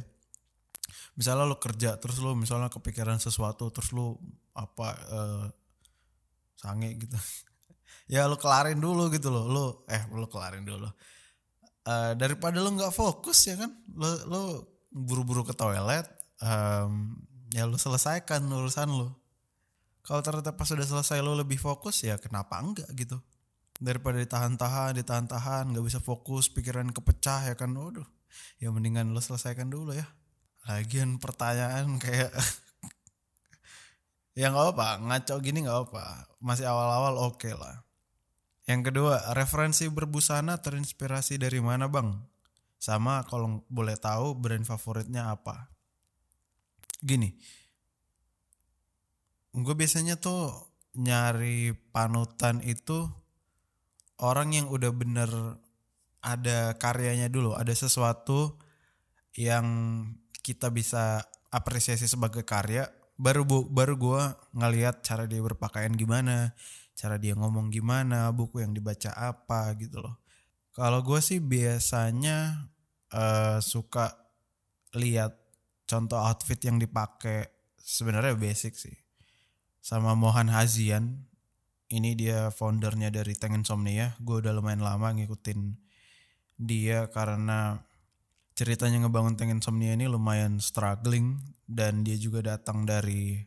Misalnya 1.19 1.49
lo 1.49 1.59
kerja 1.59 1.99
terus 1.99 2.23
lo 2.23 2.37
misalnya 2.39 2.71
kepikiran 2.71 3.19
sesuatu 3.19 3.73
terus 3.75 3.91
lo 3.91 4.23
apa 4.55 4.89
uh, 5.11 5.45
sange 6.59 6.97
gitu. 6.99 7.17
Ya 8.07 8.31
lo 8.31 8.39
kelarin 8.39 8.79
dulu 8.79 9.11
gitu 9.11 9.35
lo 9.35 9.51
lo 9.51 9.83
eh 9.91 9.99
lo 10.15 10.31
kelarin 10.31 10.63
dulu 10.63 10.87
uh, 11.87 12.13
daripada 12.19 12.59
lo 12.59 12.71
nggak 12.75 12.95
fokus 12.95 13.47
ya 13.47 13.55
kan 13.59 13.71
lo 13.95 14.11
lo 14.27 14.41
buru-buru 14.91 15.47
ke 15.47 15.55
toilet 15.55 16.07
um, 16.43 17.15
ya 17.55 17.65
lo 17.65 17.79
selesaikan 17.79 18.43
urusan 18.47 18.91
lo 18.91 19.26
kalau 20.07 20.23
ternyata 20.23 20.55
pas 20.55 20.71
sudah 20.71 20.87
selesai 20.87 21.19
lo 21.19 21.35
lebih 21.35 21.59
fokus 21.59 22.07
ya 22.07 22.15
kenapa 22.15 22.63
enggak 22.63 22.87
gitu? 22.95 23.19
Daripada 23.83 24.23
ditahan-tahan 24.23 24.95
ditahan-tahan 25.03 25.75
nggak 25.75 25.83
bisa 25.83 25.99
fokus 25.99 26.47
pikiran 26.47 26.95
kepecah 26.95 27.51
ya 27.51 27.55
kan? 27.59 27.75
Waduh 27.75 28.07
ya 28.63 28.71
mendingan 28.71 29.11
lo 29.11 29.19
selesaikan 29.19 29.67
dulu 29.67 29.99
ya. 29.99 30.07
Lagian 30.71 31.19
pertanyaan 31.19 31.99
kayak 31.99 32.31
ya 34.39 34.55
nggak 34.55 34.79
apa 34.79 34.89
ngaco 35.03 35.35
gini 35.43 35.67
nggak 35.67 35.91
apa 35.91 36.31
masih 36.39 36.71
awal-awal 36.71 37.27
oke 37.27 37.43
okay 37.43 37.59
lah. 37.59 37.83
Yang 38.71 38.95
kedua 38.95 39.35
referensi 39.35 39.91
berbusana 39.91 40.63
terinspirasi 40.63 41.35
dari 41.43 41.59
mana 41.59 41.91
bang? 41.91 42.15
Sama 42.79 43.27
kalau 43.27 43.67
boleh 43.67 43.99
tahu 43.99 44.39
brand 44.39 44.63
favoritnya 44.63 45.35
apa? 45.35 45.67
Gini 47.03 47.35
gue 49.57 49.75
biasanya 49.77 50.21
tuh 50.21 50.53
nyari 50.97 51.73
panutan 51.93 52.61
itu 52.61 53.09
orang 54.21 54.53
yang 54.53 54.67
udah 54.69 54.93
bener 54.93 55.31
ada 56.21 56.77
karyanya 56.77 57.29
dulu 57.29 57.57
ada 57.57 57.73
sesuatu 57.73 58.57
yang 59.37 59.67
kita 60.41 60.73
bisa 60.73 61.25
apresiasi 61.53 62.09
sebagai 62.09 62.45
karya 62.45 62.89
baru 63.17 63.49
bu 63.49 63.65
baru 63.69 63.95
gue 63.97 64.23
ngelihat 64.57 65.01
cara 65.01 65.25
dia 65.25 65.41
berpakaian 65.41 65.93
gimana 65.97 66.53
cara 66.97 67.21
dia 67.21 67.37
ngomong 67.37 67.69
gimana 67.69 68.33
buku 68.33 68.65
yang 68.65 68.73
dibaca 68.73 69.13
apa 69.13 69.77
gitu 69.77 70.01
loh. 70.01 70.17
Kalau 70.73 71.05
gue 71.05 71.21
sih 71.21 71.45
biasanya 71.45 72.69
uh, 73.13 73.61
suka 73.61 74.17
lihat 74.97 75.37
contoh 75.85 76.17
outfit 76.17 76.57
yang 76.65 76.81
dipakai. 76.81 77.53
Sebenarnya 77.77 78.35
basic 78.35 78.75
sih 78.75 79.06
sama 79.87 80.19
Mohan 80.19 80.51
Hazian 80.51 81.31
ini 81.95 82.19
dia 82.19 82.51
foundernya 82.51 83.15
dari 83.15 83.39
Tank 83.39 83.55
Insomnia 83.63 84.19
gue 84.19 84.43
udah 84.43 84.51
lumayan 84.51 84.83
lama 84.83 85.15
ngikutin 85.15 85.79
dia 86.59 87.07
karena 87.15 87.79
ceritanya 88.59 89.07
ngebangun 89.07 89.39
Tank 89.39 89.53
Insomnia 89.53 89.95
ini 89.95 90.11
lumayan 90.11 90.59
struggling 90.59 91.39
dan 91.69 92.03
dia 92.03 92.19
juga 92.19 92.57
datang 92.57 92.83
dari 92.83 93.39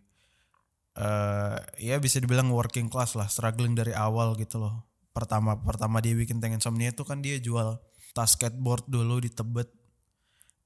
uh, 0.96 1.58
ya 1.81 1.98
bisa 1.98 2.22
dibilang 2.22 2.53
working 2.53 2.88
class 2.88 3.17
lah, 3.17 3.25
struggling 3.25 3.74
dari 3.74 3.96
awal 3.98 4.38
gitu 4.38 4.62
loh. 4.62 4.86
Pertama 5.10 5.58
pertama 5.58 5.98
dia 6.00 6.13
bikin 6.13 6.38
Tank 6.38 6.62
Insomnia 6.62 6.93
itu 6.93 7.01
kan 7.01 7.25
dia 7.25 7.41
jual 7.41 7.81
tas 8.13 8.38
skateboard 8.38 8.86
dulu 8.86 9.17
di 9.24 9.34
Tebet. 9.34 9.74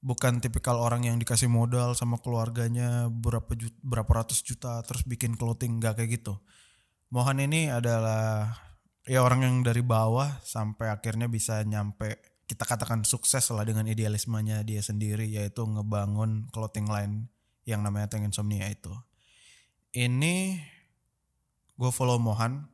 Bukan 0.04 0.44
tipikal 0.44 0.76
orang 0.76 1.08
yang 1.08 1.16
dikasih 1.16 1.48
modal 1.48 1.96
sama 1.96 2.20
keluarganya 2.20 3.08
berapa 3.08 3.48
juta, 3.56 3.72
berapa 3.80 4.20
ratus 4.20 4.44
juta 4.44 4.84
terus 4.84 5.00
bikin 5.08 5.32
clothing 5.32 5.80
gak 5.80 5.96
kayak 5.96 6.20
gitu. 6.20 6.36
Mohan 7.08 7.40
ini 7.40 7.72
adalah 7.72 8.52
ya 9.08 9.24
orang 9.24 9.48
yang 9.48 9.56
dari 9.64 9.80
bawah 9.80 10.44
sampai 10.44 10.92
akhirnya 10.92 11.24
bisa 11.24 11.64
nyampe 11.64 12.20
kita 12.44 12.68
katakan 12.68 13.00
sukses 13.08 13.48
lah 13.48 13.64
dengan 13.64 13.88
idealismenya 13.88 14.60
dia 14.60 14.84
sendiri 14.84 15.24
yaitu 15.24 15.64
ngebangun 15.64 16.52
clothing 16.52 16.84
line 16.84 17.32
yang 17.64 17.80
namanya 17.80 18.12
Tank 18.12 18.28
Insomnia 18.28 18.68
itu. 18.68 18.92
Ini 19.96 20.60
gue 21.80 21.90
follow 21.90 22.20
Mohan 22.20 22.68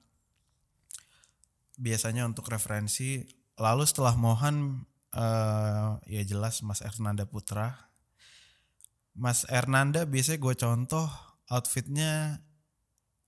biasanya 1.78 2.26
untuk 2.26 2.50
referensi. 2.50 3.22
Lalu 3.60 3.84
setelah 3.86 4.18
Mohan 4.18 4.88
uh, 5.14 5.98
ya 6.06 6.22
jelas 6.26 6.62
Mas 6.62 6.82
Ernanda 6.82 7.26
Putra. 7.26 7.90
Mas 9.14 9.42
Ernanda 9.50 10.06
biasanya 10.06 10.38
gue 10.38 10.54
contoh 10.54 11.06
outfitnya 11.50 12.40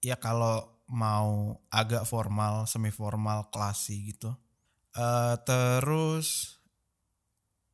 ya 0.02 0.16
kalau 0.18 0.82
mau 0.92 1.58
agak 1.72 2.04
formal, 2.04 2.68
semi 2.68 2.92
formal, 2.92 3.48
klasi 3.50 4.12
gitu. 4.14 4.34
Uh, 4.92 5.40
terus 5.42 6.60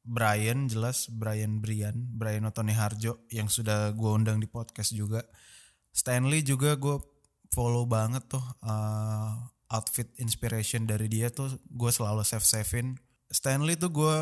Brian 0.09 0.71
jelas 0.71 1.11
Brian 1.11 1.61
Brian 1.61 1.99
Brian 1.99 2.47
Otoni 2.49 2.73
Harjo 2.73 3.29
yang 3.29 3.50
sudah 3.50 3.93
gue 3.93 4.11
undang 4.11 4.41
di 4.41 4.49
podcast 4.49 4.95
juga. 4.97 5.21
Stanley 5.93 6.47
juga 6.47 6.79
gue 6.79 6.97
follow 7.53 7.85
banget 7.85 8.25
tuh 8.31 8.45
uh, 8.65 9.35
outfit 9.69 10.09
inspiration 10.17 10.88
dari 10.88 11.12
dia 11.12 11.29
tuh 11.29 11.53
gue 11.69 11.91
selalu 11.93 12.25
save 12.25 12.47
savein 12.47 12.97
Stanley 13.28 13.76
tuh 13.76 13.92
gue 13.92 14.18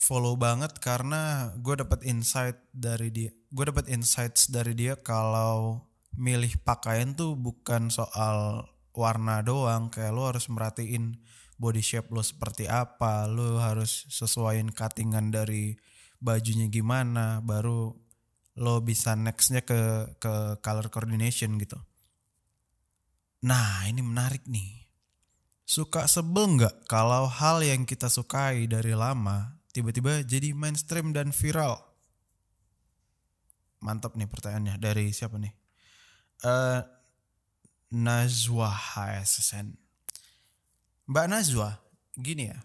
follow 0.00 0.36
banget 0.36 0.76
karena 0.80 1.52
gue 1.60 1.80
dapat 1.80 2.04
insight 2.04 2.60
dari 2.72 3.08
dia 3.08 3.32
gue 3.54 3.64
dapat 3.70 3.88
insights 3.88 4.52
dari 4.52 4.76
dia 4.76 4.98
kalau 5.00 5.80
milih 6.18 6.60
pakaian 6.60 7.16
tuh 7.16 7.38
bukan 7.38 7.88
soal 7.88 8.68
warna 8.94 9.42
doang 9.42 9.90
kayak 9.90 10.12
lo 10.14 10.30
harus 10.30 10.46
merhatiin 10.52 11.18
body 11.58 11.82
shape 11.82 12.10
lo 12.10 12.22
seperti 12.22 12.68
apa 12.68 13.26
lo 13.30 13.58
harus 13.62 14.06
sesuaiin 14.10 14.70
cuttingan 14.74 15.30
dari 15.30 15.74
bajunya 16.20 16.70
gimana 16.70 17.42
baru 17.42 17.94
lo 18.54 18.74
bisa 18.82 19.18
nextnya 19.18 19.66
ke 19.66 20.14
ke 20.22 20.62
color 20.62 20.86
coordination 20.86 21.58
gitu. 21.58 21.74
Nah 23.44 23.82
ini 23.90 23.98
menarik 23.98 24.46
nih 24.46 24.83
suka 25.64 26.04
sebel 26.04 26.60
nggak 26.60 26.84
kalau 26.86 27.28
hal 27.28 27.64
yang 27.64 27.88
kita 27.88 28.12
sukai 28.12 28.68
dari 28.68 28.92
lama 28.92 29.56
tiba-tiba 29.72 30.20
jadi 30.22 30.52
mainstream 30.52 31.10
dan 31.16 31.32
viral 31.32 31.80
mantap 33.84 34.16
nih 34.16 34.24
pertanyaannya 34.24 34.80
dari 34.80 35.12
siapa 35.12 35.36
nih? 35.36 35.52
Eh 36.40 36.80
Najwa 37.94 38.72
HSSN. 38.72 39.76
Mbak 41.04 41.26
Najwa, 41.28 41.78
gini 42.16 42.48
ya. 42.48 42.58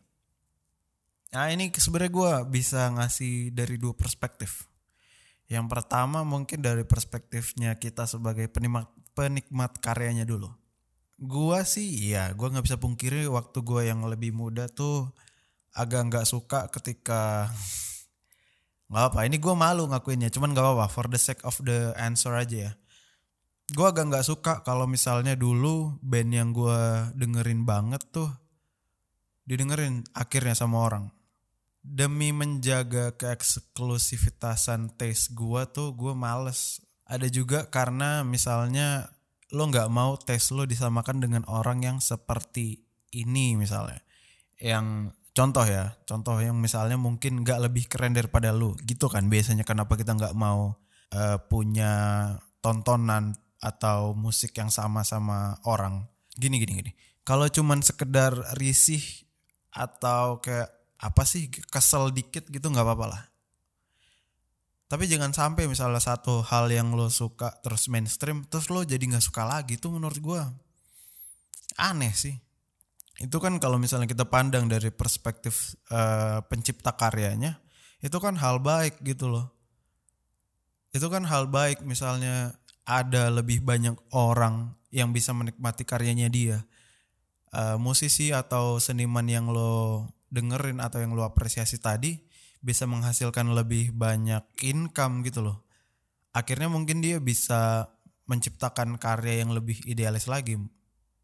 Nah 1.36 1.52
ini 1.54 1.70
sebenarnya 1.70 2.10
gue 2.10 2.32
bisa 2.50 2.88
ngasih 2.90 3.54
dari 3.54 3.76
dua 3.78 3.94
perspektif. 3.94 4.66
Yang 5.52 5.68
pertama 5.70 6.24
mungkin 6.26 6.64
dari 6.64 6.88
perspektifnya 6.88 7.78
kita 7.78 8.08
sebagai 8.10 8.48
penikmat 8.50 9.74
karyanya 9.84 10.26
dulu. 10.26 10.50
Gua 11.20 11.68
sih 11.68 12.16
ya, 12.16 12.32
gua 12.32 12.48
nggak 12.48 12.66
bisa 12.66 12.80
pungkiri 12.80 13.28
waktu 13.28 13.60
gua 13.60 13.84
yang 13.84 14.08
lebih 14.08 14.32
muda 14.32 14.72
tuh 14.72 15.12
agak 15.76 16.08
nggak 16.08 16.26
suka 16.28 16.72
ketika 16.72 17.52
nggak 18.90 19.06
apa. 19.12 19.20
Ini 19.28 19.36
gua 19.44 19.60
malu 19.60 19.84
ngakuinnya, 19.92 20.32
cuman 20.32 20.56
nggak 20.56 20.64
apa-apa. 20.64 20.88
For 20.88 21.12
the 21.12 21.20
sake 21.20 21.44
of 21.44 21.60
the 21.60 21.92
answer 22.00 22.32
aja 22.32 22.58
ya. 22.58 22.72
Gua 23.76 23.92
agak 23.92 24.08
nggak 24.08 24.26
suka 24.26 24.54
kalau 24.64 24.88
misalnya 24.88 25.36
dulu 25.36 26.00
band 26.00 26.32
yang 26.32 26.50
gua 26.56 27.12
dengerin 27.14 27.68
banget 27.68 28.02
tuh 28.16 28.32
didengerin 29.44 30.06
akhirnya 30.14 30.56
sama 30.56 30.78
orang 30.86 31.06
demi 31.82 32.30
menjaga 32.30 33.18
keeksklusivitasan 33.18 34.94
taste 34.94 35.34
gua 35.34 35.66
tuh 35.66 35.96
gue 35.96 36.14
males 36.14 36.84
ada 37.10 37.26
juga 37.26 37.66
karena 37.66 38.22
misalnya 38.22 39.10
lo 39.54 39.64
nggak 39.70 39.90
mau 39.90 40.18
taste 40.18 40.54
lo 40.54 40.66
disamakan 40.70 41.22
dengan 41.24 41.44
orang 41.50 41.82
yang 41.82 41.98
seperti 41.98 42.86
ini 43.16 43.58
misalnya. 43.58 44.02
Yang 44.60 45.16
contoh 45.34 45.66
ya 45.66 45.96
contoh 46.04 46.36
yang 46.42 46.58
misalnya 46.60 47.00
mungkin 47.00 47.42
nggak 47.42 47.70
lebih 47.70 47.90
keren 47.90 48.14
daripada 48.14 48.54
lo 48.54 48.78
gitu 48.86 49.10
kan? 49.10 49.28
Biasanya 49.28 49.66
kenapa 49.66 49.98
kita 49.98 50.14
nggak 50.14 50.36
mau 50.38 50.78
uh, 51.16 51.38
punya 51.50 51.94
tontonan 52.62 53.34
atau 53.60 54.14
musik 54.14 54.54
yang 54.58 54.70
sama 54.70 55.02
sama 55.02 55.58
orang? 55.66 56.06
Gini 56.38 56.62
gini 56.62 56.74
gini. 56.86 56.92
Kalau 57.26 57.46
cuman 57.50 57.82
sekedar 57.82 58.34
risih 58.58 59.02
atau 59.74 60.42
kayak 60.42 60.70
apa 61.00 61.24
sih 61.24 61.48
kesel 61.72 62.12
dikit 62.12 62.50
gitu 62.52 62.68
nggak 62.68 62.84
apa-apa 62.84 63.06
lah 63.08 63.24
tapi 64.90 65.06
jangan 65.06 65.30
sampai 65.30 65.70
misalnya 65.70 66.02
satu 66.02 66.42
hal 66.42 66.66
yang 66.74 66.98
lo 66.98 67.14
suka 67.14 67.54
terus 67.62 67.86
mainstream 67.94 68.42
terus 68.50 68.74
lo 68.74 68.82
jadi 68.82 69.00
nggak 69.00 69.22
suka 69.22 69.46
lagi 69.46 69.78
itu 69.78 69.86
menurut 69.94 70.18
gue 70.18 70.42
aneh 71.78 72.10
sih. 72.12 72.34
Itu 73.22 73.38
kan 73.38 73.62
kalau 73.62 73.78
misalnya 73.78 74.10
kita 74.10 74.26
pandang 74.26 74.66
dari 74.66 74.90
perspektif 74.90 75.78
uh, 75.94 76.42
pencipta 76.50 76.98
karyanya 76.98 77.62
itu 78.02 78.16
kan 78.18 78.34
hal 78.40 78.58
baik 78.64 78.98
gitu 79.06 79.30
loh. 79.30 79.54
Itu 80.90 81.12
kan 81.14 81.28
hal 81.30 81.52
baik 81.52 81.86
misalnya 81.86 82.58
ada 82.82 83.30
lebih 83.30 83.62
banyak 83.62 83.94
orang 84.16 84.74
yang 84.90 85.14
bisa 85.14 85.38
menikmati 85.38 85.86
karyanya 85.86 86.34
dia. 86.34 86.66
Uh, 87.54 87.78
musisi 87.78 88.34
atau 88.34 88.82
seniman 88.82 89.26
yang 89.30 89.54
lo 89.54 90.06
dengerin 90.34 90.82
atau 90.82 91.02
yang 91.02 91.14
lu 91.14 91.26
apresiasi 91.26 91.82
tadi 91.82 92.29
bisa 92.60 92.84
menghasilkan 92.84 93.52
lebih 93.56 93.96
banyak 93.96 94.44
income 94.64 95.24
gitu 95.24 95.44
loh. 95.44 95.58
Akhirnya 96.36 96.68
mungkin 96.70 97.00
dia 97.00 97.18
bisa 97.18 97.90
menciptakan 98.30 99.02
karya 99.02 99.42
yang 99.42 99.56
lebih 99.56 99.82
idealis 99.90 100.30
lagi, 100.30 100.60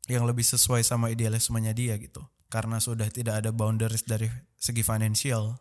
yang 0.10 0.26
lebih 0.26 0.42
sesuai 0.42 0.82
sama 0.82 1.14
idealismenya 1.14 1.76
dia 1.76 2.00
gitu. 2.02 2.24
Karena 2.50 2.82
sudah 2.82 3.06
tidak 3.12 3.44
ada 3.44 3.52
boundaries 3.54 4.08
dari 4.08 4.32
segi 4.58 4.82
financial. 4.82 5.60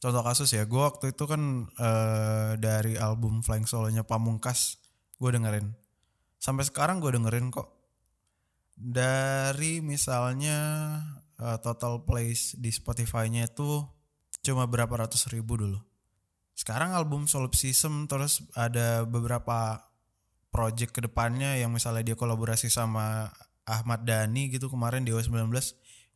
Contoh 0.00 0.24
kasus 0.24 0.50
ya, 0.56 0.64
gue 0.64 0.80
waktu 0.80 1.12
itu 1.12 1.28
kan 1.28 1.68
uh, 1.76 2.56
dari 2.56 2.96
album 2.96 3.44
Flying 3.44 3.68
Solonya 3.68 4.00
Pamungkas, 4.02 4.80
gue 5.20 5.30
dengerin. 5.30 5.76
Sampai 6.40 6.64
sekarang 6.64 7.04
gue 7.04 7.12
dengerin 7.12 7.52
kok. 7.52 7.68
Dari 8.80 9.84
misalnya 9.84 10.56
uh, 11.36 11.60
total 11.60 12.08
plays 12.08 12.56
di 12.56 12.72
Spotify-nya 12.72 13.52
itu 13.52 13.84
cuma 14.40 14.68
berapa 14.68 14.90
ratus 14.90 15.28
ribu 15.32 15.60
dulu. 15.60 15.80
Sekarang 16.56 16.92
album 16.92 17.24
Solipsism 17.24 18.04
terus 18.04 18.44
ada 18.52 19.08
beberapa 19.08 19.80
project 20.50 20.92
ke 20.92 21.00
depannya 21.06 21.56
yang 21.56 21.70
misalnya 21.72 22.12
dia 22.12 22.16
kolaborasi 22.18 22.68
sama 22.68 23.30
Ahmad 23.64 24.02
Dhani 24.02 24.50
gitu 24.50 24.66
kemarin 24.66 25.06
di 25.06 25.14
O19 25.14 25.46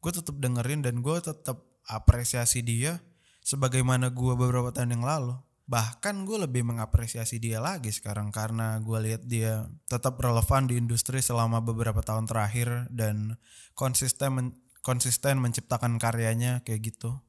gue 0.05 0.13
tetap 0.13 0.37
dengerin 0.37 0.85
dan 0.85 1.01
gue 1.01 1.17
tetap 1.23 1.65
apresiasi 1.89 2.61
dia 2.61 3.01
sebagaimana 3.41 4.13
gue 4.13 4.35
beberapa 4.37 4.69
tahun 4.69 5.01
yang 5.01 5.07
lalu 5.07 5.39
bahkan 5.65 6.29
gue 6.29 6.45
lebih 6.45 6.61
mengapresiasi 6.61 7.41
dia 7.41 7.57
lagi 7.57 7.89
sekarang 7.89 8.29
karena 8.29 8.77
gue 8.85 8.99
lihat 9.01 9.25
dia 9.25 9.65
tetap 9.89 10.21
relevan 10.21 10.69
di 10.69 10.77
industri 10.77 11.25
selama 11.25 11.65
beberapa 11.65 12.05
tahun 12.05 12.29
terakhir 12.29 12.93
dan 12.93 13.41
konsisten 13.73 14.61
konsisten 14.85 15.41
menciptakan 15.41 15.97
karyanya 15.97 16.61
kayak 16.69 16.93
gitu. 16.93 17.24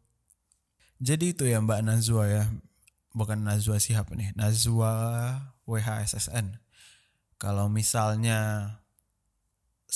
Jadi 1.00 1.36
itu 1.36 1.44
ya 1.44 1.60
Mbak 1.60 1.82
Nazwa 1.84 2.24
ya. 2.28 2.44
Bukan 3.16 3.44
Nazwa 3.44 3.80
siapa 3.80 4.16
nih? 4.16 4.32
Nazwa 4.36 4.92
WHSSN. 5.68 6.60
Kalau 7.36 7.68
misalnya 7.68 8.72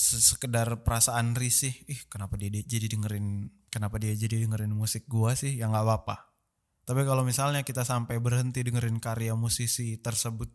sekedar 0.00 0.84
perasaan 0.84 1.36
risih, 1.36 1.72
ih 1.88 2.00
kenapa 2.08 2.36
dia 2.40 2.48
jadi 2.48 2.88
dengerin 2.88 3.52
kenapa 3.68 4.00
dia 4.00 4.16
jadi 4.16 4.44
dengerin 4.44 4.72
musik 4.72 5.04
gua 5.08 5.36
sih? 5.36 5.56
Ya 5.56 5.68
nggak 5.68 5.84
apa-apa. 5.84 6.16
Tapi 6.84 7.04
kalau 7.04 7.22
misalnya 7.22 7.62
kita 7.62 7.84
sampai 7.84 8.18
berhenti 8.18 8.64
dengerin 8.64 8.98
karya 8.98 9.36
musisi 9.36 10.00
tersebut 10.00 10.48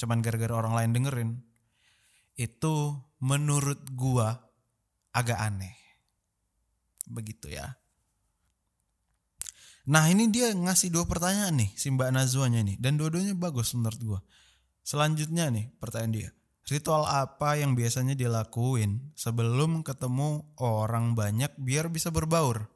cuman 0.00 0.18
gara-gara 0.18 0.54
orang 0.56 0.74
lain 0.74 0.90
dengerin, 0.94 1.30
itu 2.36 2.96
menurut 3.22 3.82
gua 3.92 4.50
agak 5.12 5.36
aneh 5.40 5.76
begitu 7.08 7.52
ya. 7.52 7.81
Nah 9.82 10.06
ini 10.06 10.30
dia 10.30 10.54
ngasih 10.54 10.94
dua 10.94 11.10
pertanyaan 11.10 11.58
nih 11.58 11.70
si 11.74 11.90
Mbak 11.90 12.14
Nazwanya 12.14 12.62
nih 12.62 12.78
dan 12.78 12.94
dua-duanya 12.94 13.34
bagus 13.34 13.74
menurut 13.74 13.98
gue. 13.98 14.20
Selanjutnya 14.86 15.50
nih 15.50 15.74
pertanyaan 15.82 16.14
dia. 16.14 16.30
Ritual 16.70 17.02
apa 17.10 17.58
yang 17.58 17.74
biasanya 17.74 18.14
dilakuin 18.14 19.10
sebelum 19.18 19.82
ketemu 19.82 20.46
orang 20.62 21.18
banyak 21.18 21.50
biar 21.58 21.90
bisa 21.90 22.14
berbaur? 22.14 22.70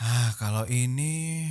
Ah 0.00 0.32
kalau 0.40 0.64
ini 0.64 1.44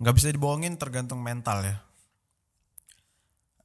nggak 0.00 0.16
bisa 0.16 0.32
dibohongin 0.32 0.80
tergantung 0.80 1.20
mental 1.20 1.60
ya. 1.68 1.76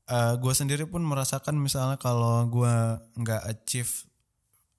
Uh, 0.08 0.36
gue 0.40 0.54
sendiri 0.56 0.88
pun 0.88 1.04
merasakan 1.04 1.60
misalnya 1.60 2.00
kalau 2.00 2.48
gue 2.48 2.76
nggak 3.20 3.44
achieve 3.48 4.08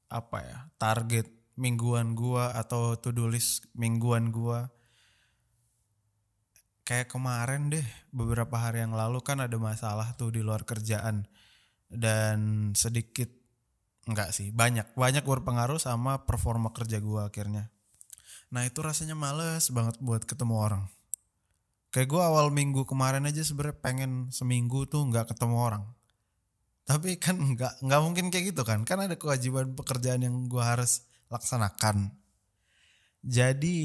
apa 0.08 0.40
ya 0.40 0.58
target 0.80 1.37
mingguan 1.58 2.14
gua 2.14 2.54
atau 2.54 2.94
to 2.94 3.10
do 3.10 3.26
list 3.26 3.66
mingguan 3.74 4.30
gua. 4.30 4.70
Kayak 6.86 7.12
kemarin 7.12 7.68
deh 7.68 7.84
beberapa 8.14 8.56
hari 8.56 8.80
yang 8.80 8.96
lalu 8.96 9.20
kan 9.20 9.42
ada 9.42 9.58
masalah 9.60 10.16
tuh 10.16 10.32
di 10.32 10.40
luar 10.40 10.62
kerjaan. 10.64 11.26
Dan 11.90 12.70
sedikit 12.78 13.28
enggak 14.06 14.32
sih 14.32 14.54
banyak. 14.54 14.94
Banyak 14.94 15.26
berpengaruh 15.26 15.82
sama 15.82 16.24
performa 16.24 16.70
kerja 16.70 17.02
gua 17.02 17.28
akhirnya. 17.28 17.68
Nah 18.54 18.64
itu 18.64 18.80
rasanya 18.80 19.18
males 19.18 19.68
banget 19.74 20.00
buat 20.00 20.24
ketemu 20.24 20.54
orang. 20.56 20.82
Kayak 21.92 22.08
gua 22.08 22.22
awal 22.32 22.54
minggu 22.54 22.86
kemarin 22.86 23.26
aja 23.26 23.42
sebenarnya 23.44 23.76
pengen 23.82 24.12
seminggu 24.32 24.88
tuh 24.88 25.04
nggak 25.04 25.34
ketemu 25.34 25.56
orang. 25.58 25.84
Tapi 26.88 27.20
kan 27.20 27.36
nggak 27.36 27.84
nggak 27.84 28.00
mungkin 28.00 28.32
kayak 28.32 28.56
gitu 28.56 28.64
kan. 28.64 28.88
Kan 28.88 29.04
ada 29.04 29.20
kewajiban 29.20 29.76
pekerjaan 29.76 30.24
yang 30.24 30.48
gue 30.48 30.64
harus 30.64 31.04
laksanakan. 31.28 32.12
Jadi 33.24 33.76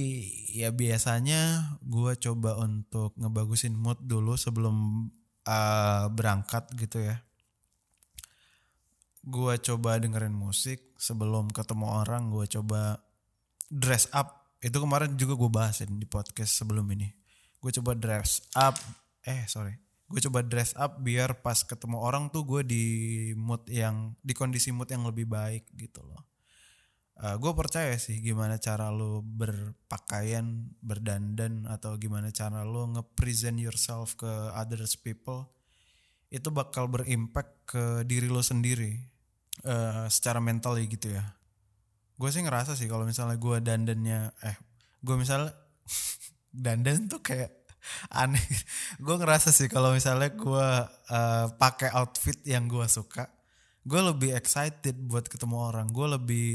ya 0.53 0.69
biasanya 0.69 1.73
gue 1.81 2.13
coba 2.21 2.61
untuk 2.61 3.17
ngebagusin 3.17 3.73
mood 3.73 3.97
dulu 4.05 4.37
sebelum 4.37 5.09
uh, 5.49 6.05
berangkat 6.13 6.69
gitu 6.77 7.01
ya. 7.01 7.17
Gue 9.23 9.57
coba 9.59 9.97
dengerin 9.99 10.35
musik 10.35 10.93
sebelum 10.99 11.49
ketemu 11.49 11.85
orang 12.05 12.29
gue 12.29 12.45
coba 12.59 13.01
dress 13.67 14.07
up. 14.13 14.53
Itu 14.63 14.79
kemarin 14.79 15.17
juga 15.19 15.35
gue 15.35 15.51
bahasin 15.51 15.97
di 15.97 16.07
podcast 16.07 16.53
sebelum 16.53 16.87
ini. 16.93 17.09
Gue 17.59 17.73
coba 17.73 17.97
dress 17.97 18.47
up 18.53 18.77
eh 19.25 19.43
sorry. 19.49 19.75
Gue 20.07 20.21
coba 20.29 20.45
dress 20.45 20.77
up 20.77 21.01
biar 21.01 21.41
pas 21.41 21.57
ketemu 21.65 21.97
orang 21.97 22.29
tuh 22.29 22.45
gue 22.45 22.61
di 22.61 22.83
mood 23.33 23.65
yang 23.65 24.13
di 24.21 24.37
kondisi 24.37 24.69
mood 24.69 24.93
yang 24.93 25.09
lebih 25.09 25.25
baik 25.25 25.67
gitu 25.73 26.05
loh 26.05 26.32
uh, 27.21 27.35
gue 27.37 27.53
percaya 27.53 27.93
sih 27.99 28.23
gimana 28.23 28.57
cara 28.57 28.89
lo 28.89 29.21
berpakaian 29.21 30.73
berdandan 30.81 31.69
atau 31.69 31.99
gimana 32.01 32.33
cara 32.33 32.65
lo 32.65 32.89
nge-present 32.97 33.61
yourself 33.61 34.17
ke 34.17 34.29
others 34.57 34.97
people 34.97 35.53
itu 36.33 36.49
bakal 36.49 36.89
berimpact 36.89 37.53
ke 37.69 37.83
diri 38.09 38.25
lo 38.25 38.41
sendiri 38.41 38.97
uh, 39.69 40.09
secara 40.09 40.41
mental 40.41 40.81
ya 40.81 40.85
gitu 40.89 41.13
ya. 41.13 41.23
Gue 42.17 42.33
sih 42.33 42.41
ngerasa 42.41 42.73
sih 42.73 42.89
kalau 42.89 43.05
misalnya 43.05 43.37
gue 43.37 43.57
dandannya 43.61 44.33
eh 44.41 44.57
gue 45.05 45.13
misalnya 45.13 45.53
dandan 46.65 47.05
tuh 47.05 47.21
kayak 47.21 47.53
aneh. 48.23 48.41
Gue 48.97 49.15
ngerasa 49.21 49.53
sih 49.53 49.69
kalau 49.69 49.93
misalnya 49.93 50.33
gue 50.33 50.67
uh, 51.13 51.45
pakai 51.53 51.93
outfit 51.93 52.41
yang 52.49 52.65
gue 52.65 52.85
suka 52.89 53.29
gue 53.83 54.01
lebih 54.01 54.31
excited 54.35 54.95
buat 54.95 55.27
ketemu 55.27 55.55
orang. 55.59 55.87
Gue 55.91 56.07
lebih 56.07 56.49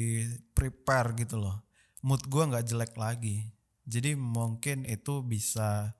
prepare 0.56 1.12
gitu 1.16 1.36
loh. 1.36 1.60
Mood 2.00 2.24
gue 2.24 2.42
nggak 2.48 2.64
jelek 2.64 2.92
lagi. 2.96 3.52
Jadi 3.88 4.16
mungkin 4.16 4.84
itu 4.88 5.20
bisa 5.24 5.92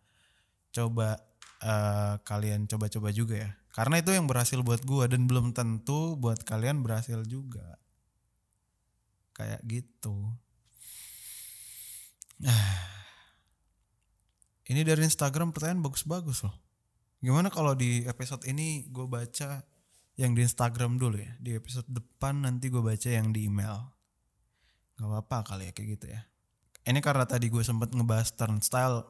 coba 0.72 1.20
uh, 1.64 2.20
kalian 2.24 2.64
coba-coba 2.68 3.12
juga 3.12 3.36
ya. 3.44 3.50
Karena 3.72 4.00
itu 4.02 4.10
yang 4.10 4.26
berhasil 4.26 4.58
buat 4.64 4.82
gue 4.82 5.04
dan 5.06 5.28
belum 5.28 5.54
tentu 5.54 6.16
buat 6.16 6.42
kalian 6.42 6.82
berhasil 6.82 7.22
juga. 7.28 7.78
Kayak 9.36 9.62
gitu. 9.68 10.32
Ini 14.68 14.84
dari 14.84 15.00
Instagram 15.00 15.52
pertanyaan 15.54 15.80
bagus-bagus 15.84 16.44
loh. 16.44 16.56
Gimana 17.18 17.50
kalau 17.50 17.74
di 17.74 18.06
episode 18.06 18.46
ini 18.46 18.86
gue 18.94 19.02
baca 19.10 19.64
yang 20.18 20.34
di 20.34 20.42
Instagram 20.42 20.98
dulu 20.98 21.22
ya. 21.22 21.32
Di 21.38 21.54
episode 21.54 21.86
depan 21.86 22.42
nanti 22.42 22.66
gue 22.68 22.82
baca 22.82 23.08
yang 23.08 23.30
di 23.30 23.46
email. 23.46 23.78
Gak 24.98 25.06
apa-apa 25.06 25.54
kali 25.54 25.70
ya 25.70 25.72
kayak 25.72 25.88
gitu 25.94 26.06
ya. 26.10 26.26
Ini 26.82 26.98
karena 26.98 27.22
tadi 27.24 27.46
gue 27.46 27.62
sempet 27.62 27.94
ngebahas 27.94 28.34
turnstile 28.34 29.06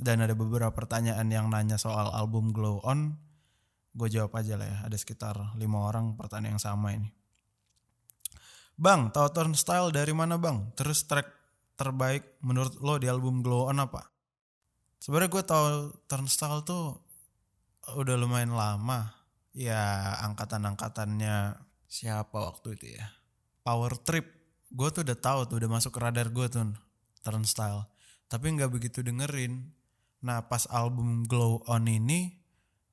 dan 0.00 0.24
ada 0.24 0.32
beberapa 0.32 0.72
pertanyaan 0.72 1.28
yang 1.28 1.52
nanya 1.52 1.76
soal 1.76 2.08
album 2.16 2.50
Glow 2.56 2.80
On. 2.82 3.12
Gue 3.92 4.08
jawab 4.08 4.32
aja 4.40 4.56
lah 4.56 4.66
ya. 4.66 4.76
Ada 4.88 4.96
sekitar 4.96 5.36
lima 5.60 5.84
orang 5.84 6.16
pertanyaan 6.16 6.56
yang 6.56 6.62
sama 6.62 6.96
ini. 6.96 7.12
Bang, 8.80 9.12
tahu 9.12 9.28
turnstile 9.36 9.92
dari 9.92 10.16
mana 10.16 10.40
bang? 10.40 10.72
Terus 10.72 11.04
track 11.04 11.28
terbaik 11.76 12.40
menurut 12.40 12.80
lo 12.80 12.96
di 12.96 13.04
album 13.06 13.44
Glow 13.44 13.68
On 13.68 13.76
apa? 13.76 14.08
Sebenarnya 15.02 15.34
gue 15.34 15.42
tau 15.42 15.66
Turnstile 16.06 16.62
tuh 16.62 16.94
udah 17.90 18.14
lumayan 18.14 18.54
lama. 18.54 19.10
Ya 19.52 20.16
angkatan-angkatannya 20.24 21.60
siapa 21.84 22.36
waktu 22.40 22.76
itu 22.76 22.86
ya? 22.96 23.06
Power 23.60 24.00
Trip. 24.00 24.24
Gue 24.72 24.88
tuh 24.88 25.04
udah 25.04 25.18
tahu 25.20 25.40
tuh 25.44 25.56
udah 25.60 25.70
masuk 25.70 25.92
radar 26.00 26.32
gue 26.32 26.46
tuh 26.48 26.72
Turnstile. 27.20 27.84
Tapi 28.26 28.46
nggak 28.56 28.72
begitu 28.72 29.04
dengerin. 29.04 29.68
Nah 30.24 30.48
pas 30.48 30.64
album 30.72 31.28
Glow 31.28 31.60
On 31.68 31.84
ini 31.84 32.40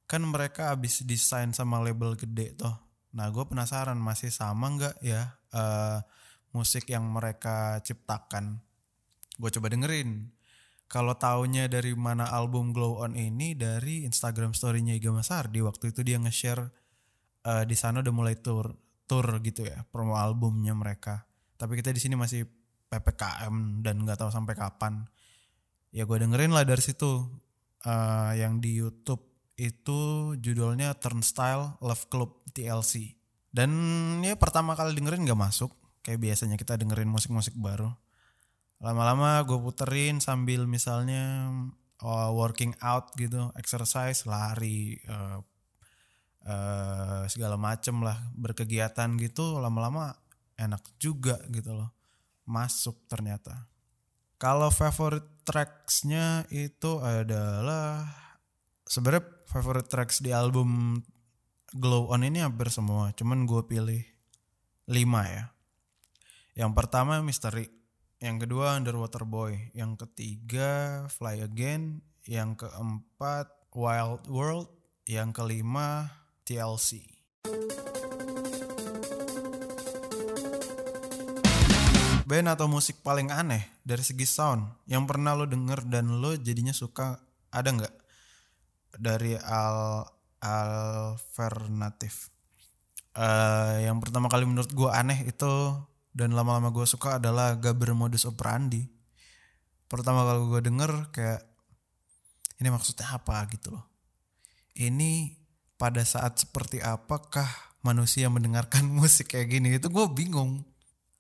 kan 0.10 0.26
mereka 0.26 0.74
abis 0.74 1.06
desain 1.08 1.56
sama 1.56 1.80
label 1.80 2.20
gede 2.20 2.60
tuh. 2.60 2.76
Nah 3.16 3.32
gue 3.32 3.46
penasaran 3.48 3.98
masih 3.98 4.34
sama 4.34 4.68
nggak 4.76 4.96
ya 5.00 5.40
uh, 5.56 6.04
musik 6.52 6.90
yang 6.92 7.08
mereka 7.08 7.80
ciptakan. 7.86 8.60
Gue 9.40 9.50
coba 9.54 9.72
dengerin 9.72 10.39
kalau 10.90 11.14
taunya 11.14 11.70
dari 11.70 11.94
mana 11.94 12.26
album 12.34 12.74
Glow 12.74 13.06
On 13.06 13.14
ini 13.14 13.54
dari 13.54 14.10
Instagram 14.10 14.58
story-nya 14.58 14.98
Iga 14.98 15.14
Masardi 15.14 15.62
waktu 15.62 15.94
itu 15.94 16.02
dia 16.02 16.18
nge-share 16.18 16.66
uh, 17.46 17.64
di 17.64 17.78
sana 17.78 18.02
udah 18.02 18.10
mulai 18.10 18.34
tour 18.42 18.74
tour 19.06 19.38
gitu 19.46 19.70
ya 19.70 19.86
promo 19.94 20.18
albumnya 20.18 20.74
mereka. 20.74 21.30
Tapi 21.62 21.78
kita 21.78 21.94
di 21.94 22.02
sini 22.02 22.18
masih 22.18 22.42
ppkm 22.90 23.86
dan 23.86 24.02
nggak 24.02 24.18
tahu 24.18 24.34
sampai 24.34 24.58
kapan. 24.58 25.06
Ya 25.94 26.10
gue 26.10 26.18
dengerin 26.18 26.58
lah 26.58 26.66
dari 26.66 26.82
situ. 26.82 27.22
Uh, 27.80 28.36
yang 28.36 28.60
di 28.60 28.76
YouTube 28.76 29.24
itu 29.56 30.34
judulnya 30.36 30.98
Turnstile 31.00 31.80
Love 31.80 32.12
Club 32.12 32.44
TLC 32.52 33.16
dan 33.56 33.72
ya 34.20 34.36
pertama 34.36 34.74
kali 34.74 34.98
dengerin 34.98 35.22
nggak 35.22 35.38
masuk. 35.38 35.70
Kayak 36.02 36.26
biasanya 36.26 36.58
kita 36.58 36.82
dengerin 36.82 37.08
musik-musik 37.08 37.54
baru 37.56 37.94
lama-lama 38.80 39.44
gue 39.44 39.60
puterin 39.60 40.24
sambil 40.24 40.64
misalnya 40.64 41.52
uh, 42.00 42.32
working 42.32 42.72
out 42.80 43.12
gitu 43.20 43.52
exercise 43.60 44.24
lari 44.24 44.96
uh, 45.12 45.44
uh, 46.48 47.24
segala 47.28 47.60
macem 47.60 48.00
lah 48.00 48.16
berkegiatan 48.40 49.20
gitu 49.20 49.60
lama-lama 49.60 50.16
enak 50.56 50.84
juga 51.00 51.40
gitu 51.52 51.76
loh 51.76 51.92
masuk 52.50 53.06
ternyata. 53.06 53.70
Kalau 54.40 54.72
favorite 54.72 55.44
tracksnya 55.44 56.48
itu 56.48 57.04
adalah 57.04 58.08
sebenarnya 58.88 59.28
favorite 59.46 59.92
tracks 59.92 60.24
di 60.24 60.32
album 60.32 61.00
Glow 61.70 62.10
On 62.10 62.24
ini 62.26 62.42
hampir 62.42 62.72
semua 62.74 63.14
cuman 63.14 63.46
gue 63.46 63.62
pilih 63.68 64.02
lima 64.90 65.22
ya. 65.28 65.46
Yang 66.58 66.72
pertama 66.74 67.22
Misteri 67.22 67.79
yang 68.20 68.36
kedua 68.36 68.76
Underwater 68.76 69.24
Boy, 69.24 69.72
yang 69.72 69.96
ketiga 69.96 71.04
Fly 71.08 71.40
Again, 71.40 72.04
yang 72.28 72.60
keempat 72.60 73.48
Wild 73.72 74.28
World, 74.28 74.68
yang 75.08 75.32
kelima 75.32 76.12
TLC. 76.44 77.00
Band 82.28 82.52
atau 82.52 82.68
musik 82.70 83.00
paling 83.02 83.32
aneh 83.32 83.66
dari 83.88 84.04
segi 84.04 84.28
sound? 84.28 84.68
Yang 84.86 85.04
pernah 85.10 85.34
lo 85.34 85.48
denger 85.48 85.88
dan 85.88 86.20
lo 86.20 86.36
jadinya 86.36 86.76
suka 86.76 87.18
ada 87.50 87.72
nggak? 87.72 87.96
Dari 89.00 89.40
Al 89.40 90.04
Alternative? 90.44 92.18
Uh, 93.16 93.80
yang 93.82 93.98
pertama 94.04 94.28
kali 94.28 94.46
menurut 94.46 94.70
gue 94.76 94.92
aneh 94.92 95.26
itu 95.26 95.74
dan 96.14 96.34
lama-lama 96.34 96.74
gue 96.74 96.86
suka 96.90 97.22
adalah 97.22 97.56
Gaber 97.58 97.94
modus 97.94 98.26
operandi. 98.26 98.86
Pertama 99.90 100.26
kali 100.26 100.42
gue 100.50 100.62
denger 100.70 100.92
kayak 101.14 101.42
ini 102.60 102.70
maksudnya 102.70 103.16
apa? 103.16 103.46
gitu 103.50 103.74
loh. 103.74 103.86
Ini 104.76 105.34
pada 105.80 106.04
saat 106.04 106.40
seperti 106.44 106.84
apakah 106.84 107.48
manusia 107.82 108.28
mendengarkan 108.28 108.86
musik 109.00 109.34
kayak 109.34 109.50
gini? 109.50 109.78
Itu 109.78 109.88
gue 109.90 110.06
bingung. 110.12 110.66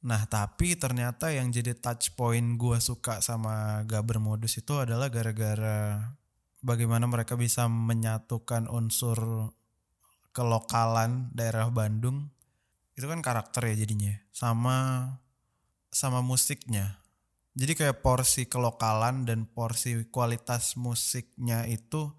Nah 0.06 0.24
tapi 0.28 0.80
ternyata 0.80 1.32
yang 1.32 1.52
jadi 1.52 1.76
touch 1.76 2.16
point 2.16 2.56
gue 2.56 2.78
suka 2.80 3.20
sama 3.20 3.84
Gaber 3.84 4.20
modus 4.20 4.60
itu 4.60 4.80
adalah 4.80 5.12
gara-gara 5.12 6.00
bagaimana 6.64 7.08
mereka 7.08 7.36
bisa 7.36 7.68
menyatukan 7.68 8.68
unsur 8.72 9.52
kelokalan 10.32 11.32
daerah 11.36 11.68
Bandung 11.68 12.32
itu 13.00 13.08
kan 13.08 13.24
karakter 13.24 13.72
ya 13.72 13.88
jadinya 13.88 14.12
sama 14.36 15.08
sama 15.88 16.20
musiknya. 16.20 17.00
Jadi 17.56 17.80
kayak 17.80 18.04
porsi 18.04 18.44
kelokalan 18.44 19.24
dan 19.24 19.48
porsi 19.48 20.04
kualitas 20.12 20.76
musiknya 20.76 21.64
itu 21.64 22.12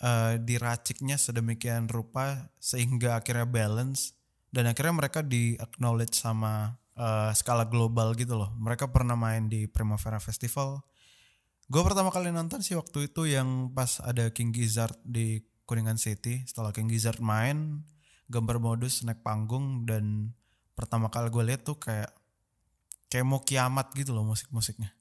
uh, 0.00 0.40
diraciknya 0.40 1.20
sedemikian 1.20 1.92
rupa 1.92 2.48
sehingga 2.56 3.20
akhirnya 3.20 3.44
balance 3.44 4.16
dan 4.48 4.64
akhirnya 4.64 4.96
mereka 4.96 5.20
di 5.20 5.60
acknowledge 5.60 6.16
sama 6.16 6.80
uh, 6.96 7.30
skala 7.36 7.68
global 7.68 8.16
gitu 8.16 8.32
loh. 8.32 8.56
Mereka 8.56 8.88
pernah 8.88 9.14
main 9.14 9.52
di 9.52 9.68
Primavera 9.68 10.16
Festival. 10.18 10.80
Gue 11.68 11.84
pertama 11.84 12.08
kali 12.08 12.32
nonton 12.32 12.64
sih 12.64 12.80
waktu 12.80 13.12
itu 13.12 13.28
yang 13.28 13.76
pas 13.76 14.00
ada 14.00 14.32
King 14.32 14.56
Gizzard 14.56 14.96
di 15.04 15.44
Kuningan 15.68 16.00
City. 16.00 16.48
Setelah 16.48 16.72
King 16.72 16.88
Gizzard 16.88 17.20
main 17.20 17.84
gambar 18.28 18.60
modus 18.60 19.02
naik 19.02 19.24
panggung 19.24 19.88
dan 19.88 20.36
pertama 20.76 21.08
kali 21.08 21.32
gue 21.32 21.44
lihat 21.48 21.64
tuh 21.64 21.80
kayak 21.80 22.12
kayak 23.08 23.26
mau 23.26 23.40
kiamat 23.40 23.90
gitu 23.96 24.12
loh 24.12 24.22
musik-musiknya. 24.28 24.92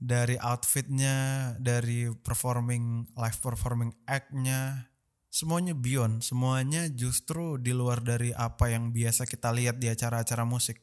Dari 0.00 0.40
outfitnya 0.40 1.52
dari 1.60 2.08
performing 2.08 3.12
live 3.12 3.38
performing 3.42 3.92
actnya 4.08 4.88
semuanya 5.28 5.76
beyond. 5.76 6.24
Semuanya 6.24 6.88
justru 6.88 7.60
di 7.60 7.76
luar 7.76 8.00
dari 8.00 8.32
apa 8.32 8.72
yang 8.72 8.94
biasa 8.94 9.28
kita 9.28 9.52
lihat 9.52 9.76
di 9.76 9.90
acara-acara 9.92 10.46
musik. 10.48 10.80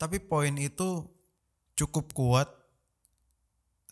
Tapi 0.00 0.22
poin 0.24 0.56
itu 0.56 1.04
cukup 1.76 2.14
kuat 2.16 2.48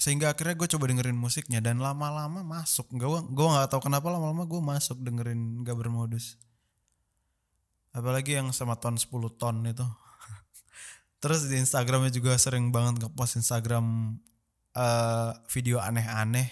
sehingga 0.01 0.33
akhirnya 0.33 0.57
gue 0.57 0.65
coba 0.65 0.89
dengerin 0.89 1.13
musiknya 1.21 1.61
dan 1.61 1.77
lama-lama 1.77 2.41
masuk. 2.41 2.89
Gue 2.97 3.21
gue 3.21 3.47
nggak 3.53 3.69
tahu 3.69 3.85
kenapa 3.85 4.09
lama-lama 4.09 4.49
gue 4.49 4.57
masuk 4.65 4.97
dengerin 4.97 5.61
gak 5.61 5.77
bermodus. 5.77 6.41
Apalagi 7.93 8.41
yang 8.41 8.49
sama 8.57 8.81
ton 8.81 8.97
10 8.97 9.13
ton 9.37 9.61
itu. 9.69 9.85
Terus 11.23 11.53
di 11.53 11.61
Instagramnya 11.61 12.09
juga 12.17 12.33
sering 12.41 12.73
banget 12.73 13.05
ngepost 13.05 13.45
Instagram 13.45 14.17
uh, 14.73 15.37
video 15.53 15.85
aneh-aneh. 15.85 16.49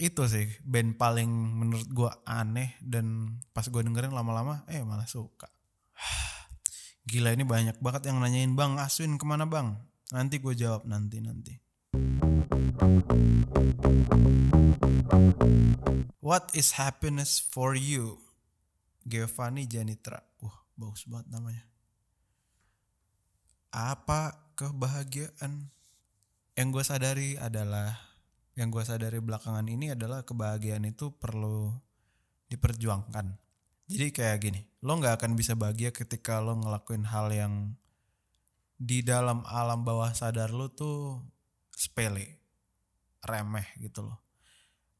Itu 0.00 0.24
sih 0.24 0.48
band 0.64 0.96
paling 0.96 1.28
menurut 1.28 1.88
gue 1.92 2.08
aneh 2.24 2.80
dan 2.80 3.36
pas 3.52 3.68
gue 3.68 3.82
dengerin 3.84 4.16
lama-lama 4.16 4.64
eh 4.72 4.80
malah 4.80 5.04
suka. 5.04 5.52
Gila 7.12 7.36
ini 7.36 7.44
banyak 7.44 7.76
banget 7.84 8.08
yang 8.08 8.24
nanyain 8.24 8.56
bang 8.56 8.80
Aswin 8.80 9.20
ke 9.20 9.28
mana 9.28 9.44
bang? 9.44 9.76
Nanti 10.16 10.40
gue 10.40 10.56
jawab 10.56 10.88
nanti 10.88 11.20
nanti 11.20 11.67
What 16.22 16.54
is 16.54 16.78
happiness 16.78 17.42
for 17.42 17.74
you? 17.74 18.22
Giovanni 19.02 19.66
Janitra. 19.66 20.22
Wah, 20.38 20.54
bagus 20.78 21.08
banget 21.10 21.26
namanya. 21.34 21.64
Apa 23.74 24.52
kebahagiaan? 24.54 25.74
Yang 26.54 26.68
gue 26.74 26.84
sadari 26.84 27.30
adalah 27.38 27.98
yang 28.58 28.74
gue 28.74 28.82
sadari 28.82 29.22
belakangan 29.22 29.66
ini 29.70 29.94
adalah 29.94 30.26
kebahagiaan 30.26 30.86
itu 30.86 31.14
perlu 31.14 31.70
diperjuangkan. 32.50 33.38
Jadi 33.88 34.06
kayak 34.10 34.38
gini, 34.42 34.60
lo 34.84 34.98
nggak 34.98 35.22
akan 35.22 35.32
bisa 35.38 35.54
bahagia 35.54 35.94
ketika 35.94 36.42
lo 36.42 36.58
ngelakuin 36.58 37.06
hal 37.08 37.32
yang 37.32 37.78
di 38.78 39.02
dalam 39.02 39.42
alam 39.48 39.82
bawah 39.82 40.10
sadar 40.14 40.54
lo 40.54 40.70
tuh 40.70 41.22
sepele, 41.72 42.37
remeh 43.24 43.66
gitu 43.80 44.06
loh. 44.06 44.18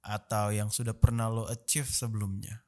Atau 0.03 0.55
yang 0.55 0.73
sudah 0.73 0.95
pernah 0.97 1.29
lo 1.29 1.45
achieve 1.47 1.89
sebelumnya. 1.89 2.65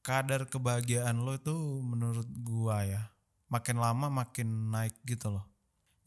Kadar 0.00 0.48
kebahagiaan 0.48 1.20
lo 1.20 1.36
itu 1.36 1.54
menurut 1.84 2.26
gua 2.40 2.82
ya, 2.88 3.02
makin 3.52 3.76
lama 3.78 4.08
makin 4.08 4.72
naik 4.72 4.96
gitu 5.04 5.28
loh. 5.28 5.44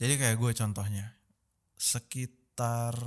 Jadi 0.01 0.17
kayak 0.17 0.41
gue 0.41 0.51
contohnya, 0.57 1.13
sekitar 1.77 2.97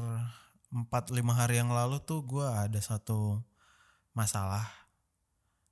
4-5 0.70 1.12
hari 1.34 1.58
yang 1.58 1.74
lalu 1.74 2.02
tuh 2.02 2.22
gue 2.22 2.46
ada 2.46 2.78
satu 2.78 3.42
masalah 4.16 4.64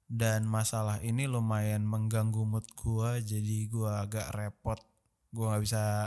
dan 0.04 0.44
masalah 0.44 1.00
ini 1.00 1.24
lumayan 1.24 1.82
mengganggu 1.82 2.44
mood 2.44 2.68
gue 2.76 3.24
jadi 3.24 3.56
gue 3.66 3.90
agak 3.90 4.30
repot 4.36 4.76
gue 5.34 5.44
nggak 5.44 5.64
bisa 5.64 6.06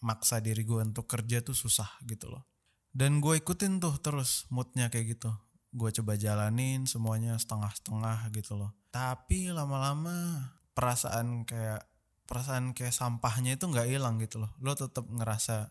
maksa 0.00 0.38
diri 0.38 0.62
gue 0.62 0.82
untuk 0.82 1.10
kerja 1.10 1.42
tuh 1.42 1.54
susah 1.54 1.88
gitu 2.06 2.30
loh. 2.30 2.46
Dan 2.94 3.22
gue 3.22 3.38
ikutin 3.38 3.78
tuh 3.82 3.94
terus 4.00 4.46
moodnya 4.50 4.88
kayak 4.88 5.18
gitu. 5.18 5.30
Gue 5.70 5.92
coba 5.92 6.16
jalanin 6.16 6.88
semuanya 6.88 7.36
setengah-setengah 7.36 8.32
gitu 8.34 8.56
loh. 8.56 8.72
Tapi 8.88 9.52
lama-lama 9.52 10.48
perasaan 10.72 11.44
kayak 11.44 11.84
perasaan 12.24 12.72
kayak 12.72 12.94
sampahnya 12.94 13.56
itu 13.56 13.68
nggak 13.68 13.88
hilang 13.88 14.16
gitu 14.22 14.40
loh. 14.42 14.50
Lo 14.62 14.72
tetap 14.72 15.04
ngerasa 15.06 15.68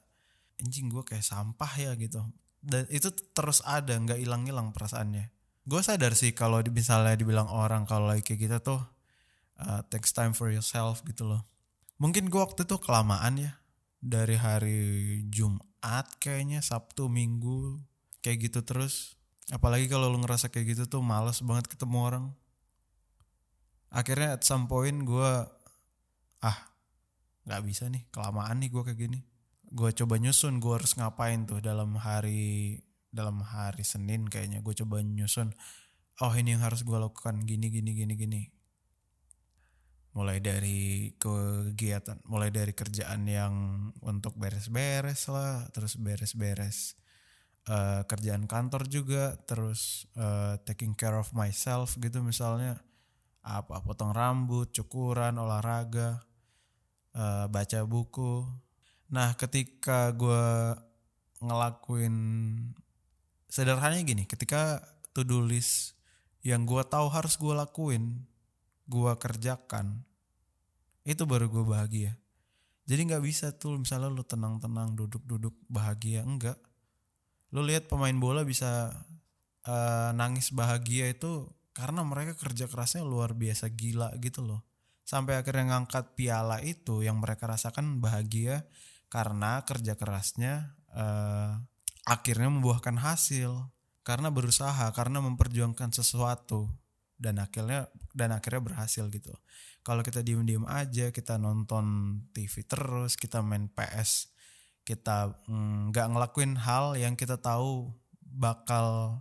anjing 0.61 0.89
gue 0.89 1.03
kayak 1.05 1.25
sampah 1.25 1.71
ya 1.77 1.91
gitu. 1.97 2.21
Dan 2.61 2.85
itu 2.93 3.09
terus 3.31 3.63
ada 3.65 3.97
nggak 3.97 4.19
hilang-hilang 4.21 4.73
perasaannya. 4.75 5.31
Gue 5.67 5.81
sadar 5.83 6.15
sih 6.15 6.31
kalau 6.31 6.63
misalnya 6.71 7.15
dibilang 7.17 7.51
orang 7.51 7.83
kalau 7.83 8.15
kayak 8.23 8.39
gitu 8.39 8.57
tuh 8.63 8.81
uh, 9.59 9.81
takes 9.91 10.15
time 10.15 10.31
for 10.31 10.47
yourself 10.53 11.03
gitu 11.03 11.27
loh. 11.27 11.43
Mungkin 11.97 12.29
gue 12.29 12.39
waktu 12.39 12.63
itu 12.63 12.77
kelamaan 12.77 13.41
ya 13.41 13.51
dari 13.97 14.37
hari 14.37 14.79
Jumat 15.27 16.07
kayaknya 16.21 16.61
Sabtu 16.61 17.09
Minggu 17.09 17.81
kayak 18.21 18.51
gitu 18.51 18.59
terus. 18.63 19.17
Apalagi 19.47 19.87
kalau 19.87 20.11
lu 20.11 20.19
ngerasa 20.19 20.51
kayak 20.51 20.75
gitu 20.75 20.83
tuh 20.91 21.01
males 21.03 21.39
banget 21.39 21.71
ketemu 21.71 21.97
orang. 22.03 22.25
Akhirnya 23.87 24.35
at 24.35 24.43
some 24.43 24.67
point 24.67 25.07
gue 25.07 25.31
ah 26.43 26.59
nggak 27.47 27.63
bisa 27.63 27.87
nih 27.87 28.03
kelamaan 28.11 28.59
nih 28.59 28.69
gue 28.69 28.83
kayak 28.83 28.99
gini. 28.99 29.19
Gue 29.67 29.91
coba 29.95 30.19
nyusun 30.19 30.59
gue 30.59 30.73
harus 30.75 30.95
ngapain 30.99 31.47
tuh 31.47 31.63
dalam 31.63 31.95
hari 31.95 32.79
dalam 33.11 33.39
hari 33.41 33.81
Senin 33.87 34.27
kayaknya 34.27 34.59
gue 34.59 34.75
coba 34.83 34.99
nyusun 35.01 35.55
oh 36.21 36.33
ini 36.35 36.53
yang 36.57 36.63
harus 36.65 36.83
gue 36.83 36.97
lakukan 36.97 37.45
gini 37.45 37.71
gini 37.71 37.91
gini 37.95 38.13
gini 38.13 38.41
mulai 40.17 40.41
dari 40.41 41.13
kegiatan 41.21 42.17
mulai 42.25 42.49
dari 42.49 42.73
kerjaan 42.73 43.29
yang 43.29 43.53
untuk 44.01 44.33
beres-beres 44.33 45.29
lah 45.29 45.69
terus 45.69 45.93
beres-beres 45.93 46.97
uh, 47.69 48.01
kerjaan 48.09 48.49
kantor 48.49 48.89
juga 48.89 49.37
terus 49.45 50.09
uh, 50.17 50.57
taking 50.65 50.97
care 50.97 51.15
of 51.15 51.29
myself 51.37 51.93
gitu 52.01 52.23
misalnya. 52.25 52.81
Apa 53.47 53.79
potong 53.79 54.11
rambut 54.11 54.73
cukuran 54.75 55.39
olahraga 55.39 56.19
uh, 57.15 57.45
baca 57.47 57.79
buku. 57.87 58.43
Nah 59.13 59.37
ketika 59.39 60.11
gue 60.11 60.75
ngelakuin 61.39 62.15
sederhananya 63.47 64.03
gini 64.03 64.23
ketika 64.25 64.81
to 65.13 65.21
do 65.21 65.39
list 65.39 65.95
yang 66.43 66.65
gue 66.65 66.81
tahu 66.83 67.07
harus 67.07 67.37
gue 67.39 67.53
lakuin 67.53 68.25
gue 68.87 69.11
kerjakan 69.19 70.07
itu 71.07 71.23
baru 71.23 71.47
gue 71.47 71.63
bahagia. 71.63 72.19
Jadi 72.87 73.07
nggak 73.07 73.23
bisa 73.23 73.51
tuh 73.55 73.79
misalnya 73.79 74.11
lu 74.11 74.23
tenang-tenang 74.23 74.95
duduk-duduk 74.95 75.55
bahagia 75.67 76.23
enggak. 76.23 76.59
Lu 77.51 77.63
lihat 77.63 77.91
pemain 77.91 78.15
bola 78.15 78.47
bisa 78.47 78.91
uh, 79.67 80.11
nangis 80.15 80.51
bahagia 80.51 81.11
itu 81.11 81.47
karena 81.75 82.03
mereka 82.03 82.35
kerja 82.35 82.67
kerasnya 82.67 83.03
luar 83.03 83.35
biasa 83.35 83.71
gila 83.71 84.15
gitu 84.23 84.43
loh. 84.43 84.63
Sampai 85.07 85.39
akhirnya 85.39 85.75
ngangkat 85.75 86.15
piala 86.15 86.59
itu 86.63 87.03
yang 87.03 87.23
mereka 87.23 87.47
rasakan 87.47 88.03
bahagia 88.03 88.67
karena 89.07 89.63
kerja 89.63 89.95
kerasnya 89.95 90.75
uh, 90.91 91.59
akhirnya 92.07 92.51
membuahkan 92.51 92.99
hasil. 92.99 93.67
Karena 94.03 94.31
berusaha 94.31 94.87
karena 94.95 95.19
memperjuangkan 95.19 95.91
sesuatu 95.91 96.71
dan 97.17 97.41
akhirnya 97.41 97.89
dan 98.13 98.33
akhirnya 98.33 98.61
berhasil 98.61 99.05
gitu. 99.09 99.33
Kalau 99.81 100.05
kita 100.05 100.21
diem-diem 100.21 100.65
aja, 100.69 101.09
kita 101.09 101.41
nonton 101.41 102.19
TV 102.31 102.63
terus, 102.63 103.17
kita 103.17 103.41
main 103.41 103.67
PS, 103.71 104.29
kita 104.85 105.33
mm, 105.49 105.91
nggak 105.91 106.05
mm, 106.07 106.11
ngelakuin 106.13 106.53
hal 106.61 106.95
yang 106.95 107.17
kita 107.17 107.41
tahu 107.41 107.91
bakal 108.21 109.19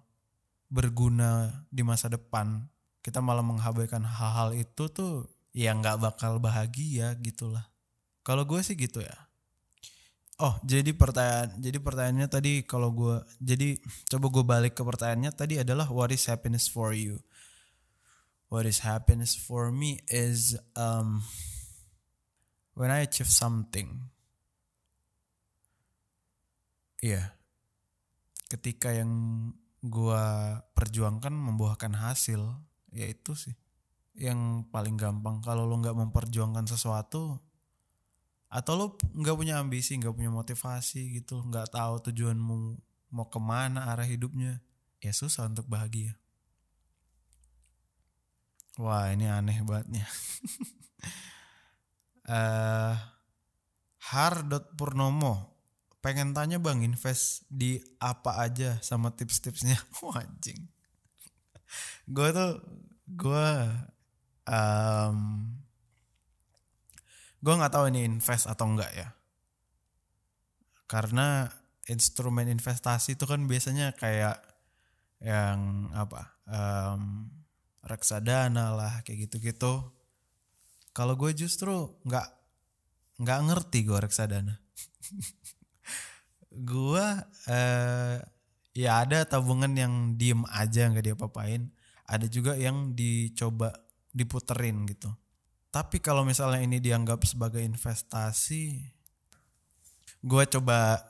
berguna 0.69 1.65
di 1.71 1.87
masa 1.87 2.11
depan, 2.11 2.67
kita 3.01 3.23
malah 3.23 3.43
mengabaikan 3.47 4.03
hal-hal 4.03 4.53
itu 4.53 4.91
tuh 4.91 5.31
ya 5.57 5.73
nggak 5.73 6.03
bakal 6.03 6.43
bahagia 6.43 7.17
gitulah. 7.23 7.65
Kalau 8.27 8.43
gue 8.43 8.59
sih 8.61 8.75
gitu 8.75 9.01
ya. 9.01 9.17
Oh, 10.37 10.53
jadi 10.69 10.93
pertanyaan 10.93 11.49
jadi 11.57 11.79
pertanyaannya 11.81 12.29
tadi 12.29 12.53
kalau 12.69 12.93
gue 12.93 13.25
jadi 13.41 13.81
coba 14.13 14.27
gue 14.29 14.45
balik 14.45 14.73
ke 14.77 14.85
pertanyaannya 14.85 15.33
tadi 15.33 15.55
adalah 15.65 15.89
what 15.89 16.13
is 16.13 16.29
happiness 16.29 16.69
for 16.69 16.93
you? 16.93 17.17
What 18.47 18.65
is 18.65 18.87
happiness 18.87 19.35
for 19.35 19.75
me 19.75 20.03
is 20.07 20.55
um 20.79 21.27
when 22.79 22.95
I 22.95 23.03
achieve 23.07 23.31
something. 23.31 24.07
Iya. 27.03 27.15
Yeah. 27.15 27.27
Ketika 28.47 28.95
yang 28.95 29.11
gue 29.83 30.25
perjuangkan 30.79 31.35
membuahkan 31.35 31.99
hasil, 31.99 32.39
ya 32.95 33.07
itu 33.11 33.35
sih 33.35 33.55
yang 34.15 34.71
paling 34.71 34.95
gampang. 34.95 35.43
Kalau 35.43 35.67
lo 35.67 35.75
nggak 35.83 35.99
memperjuangkan 35.99 36.71
sesuatu, 36.71 37.43
atau 38.47 38.73
lo 38.79 38.87
nggak 38.95 39.37
punya 39.37 39.59
ambisi 39.59 39.99
nggak 39.99 40.15
punya 40.15 40.31
motivasi 40.31 41.19
gitu 41.21 41.43
nggak 41.51 41.75
tahu 41.75 41.99
tujuanmu 42.11 42.79
mau 43.11 43.27
ke 43.27 43.41
mana 43.43 43.91
arah 43.91 44.07
hidupnya 44.07 44.63
ya 45.03 45.11
susah 45.11 45.51
untuk 45.51 45.67
bahagia 45.67 46.15
wah 48.81 49.13
ini 49.13 49.27
aneh 49.29 49.61
banget 49.65 49.87
nih. 50.01 50.07
Uh, 52.27 52.91
Hardot 54.11 54.75
Purnomo 54.75 55.55
pengen 56.03 56.35
tanya 56.35 56.59
bang 56.59 56.83
invest 56.83 57.47
di 57.47 57.79
apa 58.03 58.43
aja 58.43 58.83
sama 58.83 59.15
tips-tipsnya? 59.15 59.79
Wajing 60.03 60.67
gue 62.07 62.29
tuh 62.31 62.53
gue 63.07 63.49
um, 64.47 65.19
gue 67.43 67.55
nggak 67.55 67.75
tahu 67.75 67.85
ini 67.91 68.07
invest 68.07 68.47
atau 68.51 68.67
enggak 68.67 68.93
ya. 68.95 69.09
Karena 70.87 71.51
instrumen 71.91 72.47
investasi 72.51 73.19
itu 73.19 73.27
kan 73.27 73.47
biasanya 73.47 73.95
kayak 73.95 74.39
yang 75.23 75.91
apa 75.95 76.39
um, 76.47 77.31
reksadana 77.87 78.75
lah 78.75 78.95
kayak 79.07 79.31
gitu-gitu. 79.31 79.95
Kalau 80.91 81.15
gue 81.15 81.31
justru 81.33 81.97
nggak 82.05 82.29
nggak 83.23 83.41
ngerti 83.49 83.79
gue 83.87 83.99
reksadana. 83.99 84.55
Gue 86.57 87.05
uh, 87.53 88.17
ya 88.73 88.91
ada 89.05 89.29
tabungan 89.29 89.77
yang 89.77 90.17
diem 90.17 90.41
aja 90.49 90.89
nggak 90.89 91.05
dia 91.05 91.13
apain 91.13 91.69
ada 92.07 92.27
juga 92.31 92.55
yang 92.55 92.95
dicoba 92.95 93.75
diputerin 94.15 94.87
gitu. 94.87 95.11
Tapi 95.75 96.01
kalau 96.01 96.25
misalnya 96.25 96.65
ini 96.65 96.81
dianggap 96.81 97.27
sebagai 97.29 97.61
investasi, 97.61 98.81
gue 100.25 100.45
coba 100.57 101.03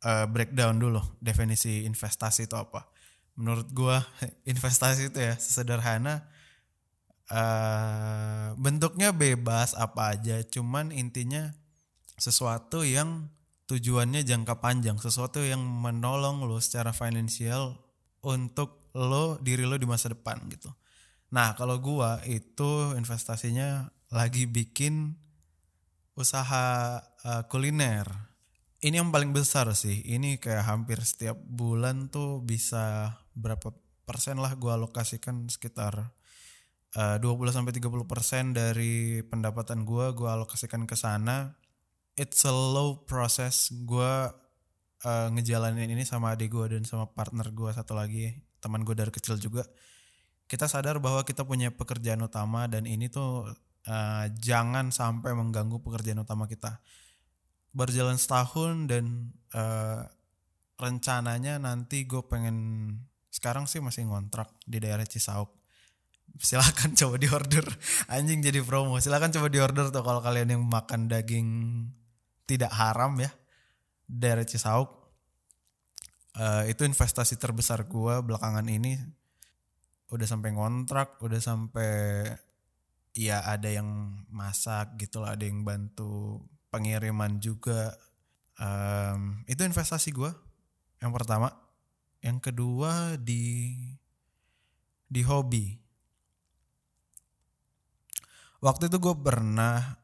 uh, 0.00 0.24
breakdown 0.30 0.80
dulu 0.80 1.02
definisi 1.20 1.84
investasi 1.84 2.48
itu 2.48 2.56
apa. 2.56 2.88
Menurut 3.36 3.68
gue 3.70 3.96
investasi 4.52 5.12
itu 5.12 5.18
ya 5.20 5.36
sesederhana 5.36 6.26
uh, 7.30 8.56
bentuknya 8.56 9.12
bebas 9.12 9.76
apa 9.76 10.16
aja, 10.16 10.42
cuman 10.48 10.90
intinya 10.90 11.52
sesuatu 12.16 12.82
yang 12.82 13.28
tujuannya 13.66 14.22
jangka 14.24 14.62
panjang, 14.62 14.96
sesuatu 14.96 15.42
yang 15.42 15.60
menolong 15.60 16.46
lo 16.46 16.56
secara 16.62 16.94
finansial 16.94 17.76
untuk 18.24 18.90
lo 18.96 19.36
diri 19.42 19.68
lo 19.68 19.76
di 19.76 19.84
masa 19.84 20.10
depan 20.10 20.40
gitu. 20.48 20.72
Nah 21.34 21.52
kalau 21.58 21.76
gua 21.82 22.22
itu 22.24 22.96
investasinya 22.96 23.90
lagi 24.08 24.46
bikin 24.48 25.18
usaha 26.16 26.98
uh, 27.26 27.42
kuliner. 27.50 28.25
Ini 28.86 29.02
yang 29.02 29.10
paling 29.10 29.34
besar 29.34 29.66
sih. 29.74 30.06
Ini 30.06 30.38
kayak 30.38 30.62
hampir 30.70 31.02
setiap 31.02 31.34
bulan 31.34 32.06
tuh 32.06 32.38
bisa 32.38 33.18
berapa 33.34 33.74
persen 34.06 34.38
lah 34.38 34.54
gue 34.54 34.70
alokasikan 34.70 35.50
sekitar 35.50 36.14
eh, 36.94 37.18
20 37.18 37.50
sampai 37.50 37.74
30 37.74 38.06
persen 38.06 38.54
dari 38.54 39.26
pendapatan 39.26 39.82
gue 39.82 40.14
gue 40.14 40.28
alokasikan 40.30 40.86
ke 40.86 40.94
sana. 40.94 41.58
It's 42.14 42.46
a 42.46 42.54
low 42.54 43.02
process. 43.02 43.74
Gue 43.74 44.30
eh, 45.02 45.28
ngejalanin 45.34 45.90
ini 45.90 46.06
sama 46.06 46.38
adik 46.38 46.54
gue 46.54 46.78
dan 46.78 46.86
sama 46.86 47.10
partner 47.10 47.50
gue 47.50 47.70
satu 47.74 47.98
lagi 47.98 48.38
teman 48.62 48.86
gue 48.86 48.94
dari 48.94 49.10
kecil 49.10 49.34
juga. 49.42 49.66
Kita 50.46 50.70
sadar 50.70 51.02
bahwa 51.02 51.26
kita 51.26 51.42
punya 51.42 51.74
pekerjaan 51.74 52.22
utama 52.22 52.70
dan 52.70 52.86
ini 52.86 53.10
tuh 53.10 53.50
eh, 53.82 54.30
jangan 54.38 54.94
sampai 54.94 55.34
mengganggu 55.34 55.82
pekerjaan 55.82 56.22
utama 56.22 56.46
kita 56.46 56.78
berjalan 57.76 58.16
setahun 58.16 58.88
dan 58.88 59.36
eh, 59.52 60.00
rencananya 60.80 61.60
nanti 61.60 62.08
gue 62.08 62.24
pengen 62.24 62.56
sekarang 63.28 63.68
sih 63.68 63.84
masih 63.84 64.08
ngontrak 64.08 64.48
di 64.64 64.80
daerah 64.80 65.04
Cisauk. 65.04 65.52
Silakan 66.40 66.96
coba 67.00 67.20
di 67.20 67.28
order 67.28 67.64
anjing 68.08 68.40
jadi 68.40 68.64
promo. 68.64 68.96
Silakan 68.96 69.28
coba 69.28 69.52
di 69.52 69.60
order 69.60 69.92
tuh 69.92 70.00
kalau 70.00 70.24
kalian 70.24 70.56
yang 70.56 70.64
makan 70.64 71.12
daging 71.12 71.48
tidak 72.48 72.72
haram 72.72 73.12
ya 73.20 73.28
daerah 74.08 74.48
Cisauk. 74.48 74.88
Eh, 76.36 76.72
itu 76.72 76.88
investasi 76.88 77.36
terbesar 77.36 77.84
gue 77.84 78.24
belakangan 78.24 78.64
ini. 78.72 78.96
Udah 80.08 80.24
sampai 80.24 80.56
ngontrak 80.56 81.20
udah 81.20 81.40
sampai 81.44 81.92
ya 83.16 83.44
ada 83.44 83.68
yang 83.68 83.88
masak 84.28 84.96
gitu 85.00 85.24
lah 85.24 85.34
ada 85.34 85.44
yang 85.48 85.64
bantu 85.64 86.44
pengiriman 86.70 87.38
juga. 87.38 87.94
Em, 88.56 89.44
itu 89.44 89.60
investasi 89.62 90.12
gue 90.12 90.32
yang 91.00 91.12
pertama. 91.12 91.52
Yang 92.24 92.50
kedua 92.50 93.20
di 93.20 93.76
di 95.06 95.22
hobi. 95.22 95.78
Waktu 98.64 98.90
itu 98.90 98.98
gue 98.98 99.14
pernah 99.14 100.00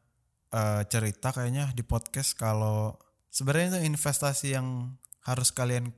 eh, 0.53 0.81
cerita 0.87 1.33
kayaknya 1.33 1.73
di 1.75 1.83
podcast 1.83 2.37
kalau 2.37 2.95
sebenarnya 3.33 3.81
itu 3.81 3.89
investasi 3.89 4.55
yang 4.55 4.95
harus 5.25 5.49
kalian 5.51 5.91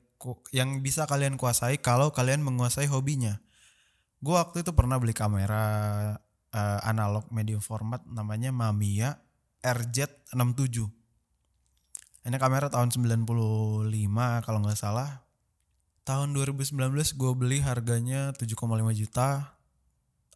yang 0.56 0.82
bisa 0.82 1.06
kalian 1.06 1.38
kuasai 1.38 1.78
kalau 1.78 2.10
kalian 2.10 2.41
menguasai 2.41 2.89
hobinya. 2.89 3.38
Gue 4.23 4.34
waktu 4.34 4.65
itu 4.65 4.71
pernah 4.73 4.97
beli 4.97 5.13
kamera 5.13 5.65
eh, 6.49 6.80
analog 6.88 7.30
medium 7.30 7.62
format 7.62 8.01
namanya 8.08 8.49
Mamiya 8.49 9.24
RZ67 9.65 11.06
ini 12.25 12.41
kamera 12.41 12.73
tahun 12.73 12.89
95 12.89 13.86
kalau 14.41 14.60
nggak 14.65 14.80
salah. 14.82 15.21
Tahun 16.10 16.34
2019 16.34 16.73
gue 17.21 17.32
beli 17.38 17.62
harganya 17.62 18.34
7,5 18.34 18.65
juta. 18.97 19.54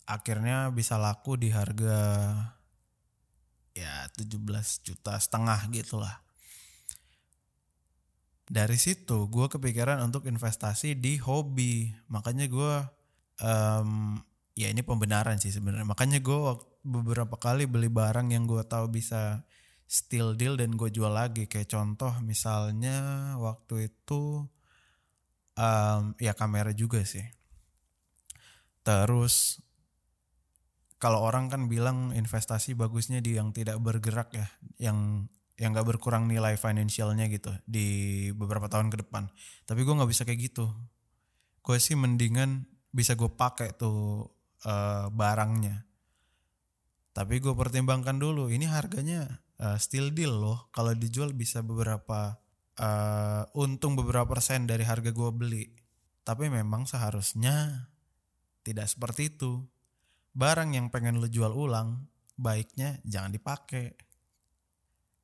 Akhirnya 0.06 0.70
bisa 0.70 1.02
laku 1.02 1.38
di 1.38 1.50
harga 1.50 1.98
ya 3.74 4.06
17 4.13 4.86
juta 4.86 5.18
setengah 5.18 5.65
gitu 5.74 5.98
lah. 5.98 6.22
Dari 8.46 8.78
situ 8.78 9.26
gue 9.26 9.50
kepikiran 9.50 9.98
untuk 10.06 10.30
investasi 10.30 10.94
di 10.94 11.18
hobi. 11.18 11.89
Makanya 12.13 12.46
gue 12.46 12.74
em, 13.42 14.22
ya 14.54 14.70
ini 14.70 14.86
pembenaran 14.86 15.42
sih 15.42 15.50
sebenarnya. 15.50 15.89
Makanya 15.89 16.22
gue 16.22 16.38
beberapa 16.84 17.36
kali 17.36 17.68
beli 17.68 17.92
barang 17.92 18.32
yang 18.32 18.48
gue 18.48 18.63
tahu 18.63 18.88
bisa 18.92 19.44
steal 19.89 20.38
deal 20.38 20.56
dan 20.56 20.78
gue 20.78 20.89
jual 20.94 21.12
lagi. 21.12 21.50
Kayak 21.50 21.74
contoh 21.74 22.13
misalnya 22.22 23.34
waktu 23.42 23.92
itu 23.92 24.46
em, 25.58 26.13
ya 26.22 26.38
kamera 26.38 26.72
juga 26.72 27.04
sih. 27.04 27.26
Terus 28.86 29.60
kalau 31.00 31.24
orang 31.24 31.48
kan 31.50 31.68
bilang 31.72 32.12
investasi 32.13 32.76
bagusnya 32.76 33.24
di 33.24 33.39
yang 33.39 33.56
tidak 33.56 33.80
bergerak 33.80 34.36
ya 34.36 34.48
yang 34.78 35.28
yang 35.60 35.76
gak 35.76 35.92
berkurang 35.92 36.24
nilai 36.24 36.56
financialnya 36.56 37.28
gitu 37.28 37.52
di 37.68 38.30
beberapa 38.32 38.72
tahun 38.72 38.88
ke 38.88 39.04
depan. 39.04 39.28
Tapi 39.68 39.84
gue 39.84 39.92
nggak 39.92 40.12
bisa 40.12 40.24
kayak 40.24 40.39
gitu. 40.52 40.72
Gue 41.60 41.78
sih 41.84 42.00
mendingan 42.00 42.63
bisa 42.96 43.20
gue 43.20 43.28
pakai 43.28 43.76
tuh 43.76 44.32
eh, 44.63 45.12
barangnya 45.12 45.88
tapi 47.19 47.43
gue 47.43 47.51
pertimbangkan 47.51 48.15
dulu 48.15 48.47
ini 48.47 48.63
harganya 48.63 49.43
eh, 49.60 49.75
still 49.75 50.15
deal 50.15 50.39
loh. 50.39 50.71
Kalau 50.71 50.95
dijual 50.95 51.36
bisa 51.36 51.60
beberapa 51.60 52.39
eh, 52.79 53.43
untung 53.60 53.99
beberapa 53.99 54.23
persen 54.23 54.63
dari 54.63 54.88
harga 54.88 55.12
gue 55.12 55.32
beli. 55.36 55.67
Tapi 56.23 56.47
memang 56.47 56.88
seharusnya 56.88 57.91
tidak 58.63 58.88
seperti 58.88 59.36
itu. 59.36 59.67
Barang 60.32 60.71
yang 60.71 60.88
pengen 60.88 61.19
lo 61.19 61.27
jual 61.27 61.51
ulang 61.51 62.08
baiknya 62.39 63.03
jangan 63.03 63.36
dipakai. 63.36 63.99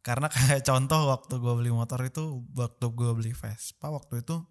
Karena 0.03 0.27
kayak 0.27 0.65
contoh 0.67 1.15
waktu 1.15 1.39
gue 1.39 1.53
beli 1.55 1.71
motor 1.71 2.03
itu 2.03 2.43
waktu 2.59 2.91
gue 2.91 3.11
beli 3.15 3.31
Vespa 3.31 3.87
waktu 3.87 4.19
itu 4.19 4.43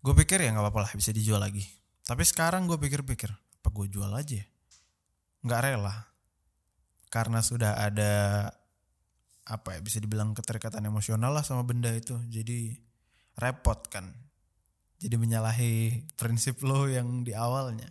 gue 0.00 0.14
pikir 0.24 0.40
ya 0.40 0.56
nggak 0.56 0.72
apa-apa 0.72 0.80
lah 0.88 0.92
bisa 0.96 1.12
dijual 1.12 1.44
lagi. 1.44 1.68
Tapi 2.00 2.24
sekarang 2.24 2.64
gue 2.64 2.80
pikir-pikir 2.80 3.28
apa 3.28 3.68
gue 3.68 3.92
jual 3.92 4.08
aja 4.08 4.40
ya? 4.40 4.46
nggak 5.44 5.60
rela 5.60 6.13
karena 7.14 7.38
sudah 7.46 7.78
ada 7.78 8.50
apa 9.46 9.78
ya 9.78 9.80
bisa 9.84 10.02
dibilang 10.02 10.34
keterikatan 10.34 10.82
emosional 10.82 11.30
lah 11.30 11.46
sama 11.46 11.62
benda 11.62 11.94
itu. 11.94 12.18
Jadi 12.26 12.74
repot 13.38 13.78
kan. 13.86 14.10
Jadi 14.98 15.14
menyalahi 15.14 16.02
prinsip 16.18 16.58
lo 16.66 16.90
yang 16.90 17.22
di 17.22 17.30
awalnya. 17.30 17.86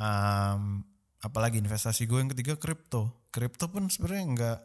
Am, 0.00 0.80
apalagi 1.20 1.60
investasi 1.60 2.08
gue 2.08 2.24
yang 2.24 2.32
ketiga 2.32 2.56
kripto. 2.56 3.28
Kripto 3.28 3.68
pun 3.68 3.92
sebenarnya 3.92 4.24
nggak 4.32 4.58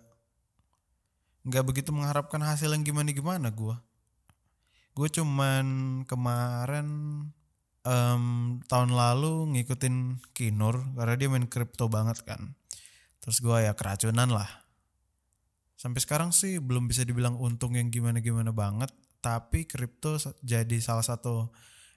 nggak 1.43 1.63
begitu 1.67 1.91
mengharapkan 1.91 2.39
hasil 2.39 2.71
yang 2.71 2.87
gimana 2.87 3.11
gimana 3.11 3.51
gue 3.51 3.75
gue 4.95 5.09
cuman 5.11 5.65
kemarin 6.07 6.87
em, 7.83 8.23
tahun 8.63 8.91
lalu 8.95 9.51
ngikutin 9.57 10.23
Kinur 10.31 10.87
karena 10.95 11.15
dia 11.19 11.27
main 11.27 11.49
kripto 11.51 11.91
banget 11.91 12.23
kan 12.23 12.55
terus 13.23 13.39
gue 13.39 13.55
ya 13.63 13.71
keracunan 13.71 14.27
lah. 14.27 14.51
Sampai 15.79 16.03
sekarang 16.03 16.35
sih 16.35 16.59
belum 16.59 16.91
bisa 16.91 17.07
dibilang 17.07 17.39
untung 17.39 17.79
yang 17.79 17.87
gimana 17.87 18.19
gimana 18.19 18.51
banget 18.51 18.91
tapi 19.23 19.63
kripto 19.63 20.19
jadi 20.43 20.83
salah 20.83 21.07
satu 21.07 21.47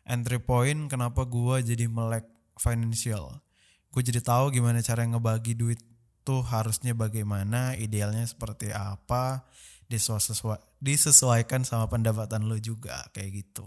entry 0.06 0.38
point 0.38 0.86
kenapa 0.86 1.26
gue 1.26 1.66
jadi 1.66 1.90
melek 1.90 2.30
financial. 2.62 3.42
Gue 3.90 4.06
jadi 4.06 4.22
tahu 4.22 4.54
gimana 4.54 4.78
cara 4.86 5.02
ngebagi 5.02 5.58
duit 5.58 5.82
tuh 6.22 6.46
harusnya 6.46 6.94
bagaimana 6.94 7.74
idealnya 7.74 8.22
seperti 8.22 8.70
apa 8.70 9.42
disesuai 9.90 10.78
disesuaikan 10.78 11.66
sama 11.66 11.90
pendapatan 11.90 12.46
lo 12.46 12.54
juga 12.62 13.02
kayak 13.10 13.30
gitu. 13.42 13.66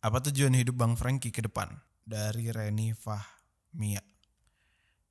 Apa 0.00 0.24
tujuan 0.24 0.56
hidup 0.56 0.76
Bang 0.80 0.96
Frankie 0.96 1.32
ke 1.32 1.44
depan 1.44 1.87
dari 2.08 2.48
Reni 2.48 2.96
Fahmia. 2.96 4.00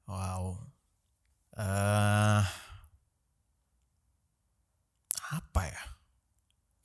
Wow. 0.09 0.57
Eh 1.53 2.43
apa 5.27 5.61
ya? 5.61 5.83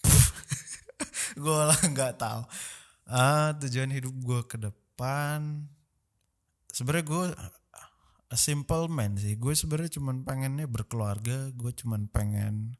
Gue 1.43 1.61
lah 1.65 1.81
nggak 1.81 2.21
tahu. 2.21 2.43
Ah 3.09 3.57
tujuan 3.57 3.89
hidup 3.89 4.15
gue 4.21 4.41
ke 4.47 4.57
depan 4.61 5.69
sebenarnya 6.73 7.07
gue 7.09 7.25
a 8.33 8.37
simple 8.37 8.89
man 8.89 9.17
sih. 9.21 9.37
Gue 9.37 9.53
sebenarnya 9.53 10.01
cuman 10.01 10.25
pengennya 10.25 10.65
berkeluarga. 10.69 11.53
Gue 11.53 11.73
cuman 11.77 12.09
pengen 12.09 12.77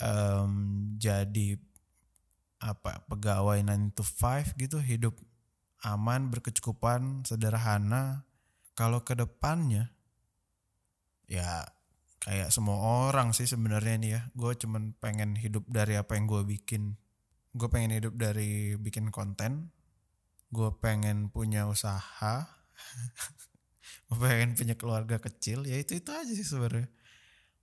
em, 0.00 0.52
jadi 1.00 1.56
apa 2.60 3.08
pegawai 3.08 3.56
9 3.64 3.96
to 3.96 4.04
5 4.04 4.52
gitu 4.60 4.76
hidup 4.84 5.16
aman 5.84 6.28
berkecukupan 6.28 7.24
sederhana. 7.24 8.28
Kalau 8.76 9.04
ke 9.04 9.12
depannya 9.12 9.92
ya 11.28 11.68
kayak 12.20 12.52
semua 12.52 13.08
orang 13.08 13.32
sih 13.32 13.48
sebenarnya 13.48 13.94
nih 14.00 14.10
ya. 14.16 14.20
Gue 14.36 14.52
cuman 14.56 14.96
pengen 14.96 15.36
hidup 15.36 15.64
dari 15.68 15.96
apa 15.96 16.16
yang 16.16 16.28
gue 16.28 16.42
bikin. 16.44 16.96
Gue 17.56 17.68
pengen 17.68 17.96
hidup 17.96 18.14
dari 18.16 18.76
bikin 18.76 19.08
konten. 19.12 19.72
Gue 20.52 20.74
pengen 20.80 21.32
punya 21.32 21.68
usaha. 21.68 22.48
Gue 24.10 24.18
pengen 24.18 24.58
punya 24.58 24.74
keluarga 24.74 25.22
kecil. 25.22 25.62
Ya 25.66 25.78
itu 25.78 25.98
itu 25.98 26.10
aja 26.10 26.32
sih 26.32 26.46
sebenarnya. 26.46 26.90